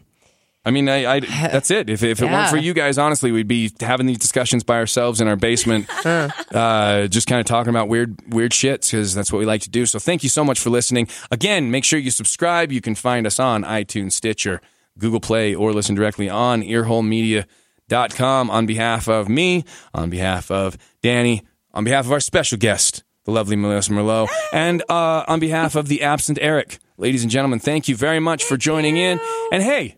[0.65, 1.89] I mean, I, I that's it.
[1.89, 5.21] If, if it weren't for you guys, honestly, we'd be having these discussions by ourselves
[5.21, 9.37] in our basement, uh, just kind of talking about weird, weird shits because that's what
[9.37, 9.85] we like to do.
[9.85, 11.07] So thank you so much for listening.
[11.29, 12.71] Again, make sure you subscribe.
[12.71, 14.59] You can find us on iTunes, Stitcher,
[14.97, 21.43] Google Play, or listen directly on earholemedia.com on behalf of me, on behalf of Danny,
[21.75, 25.89] on behalf of our special guest, the lovely Melissa Merlot, and uh, on behalf of
[25.89, 26.79] the absent Eric.
[26.97, 29.19] Ladies and gentlemen, thank you very much for joining in.
[29.51, 29.97] And hey,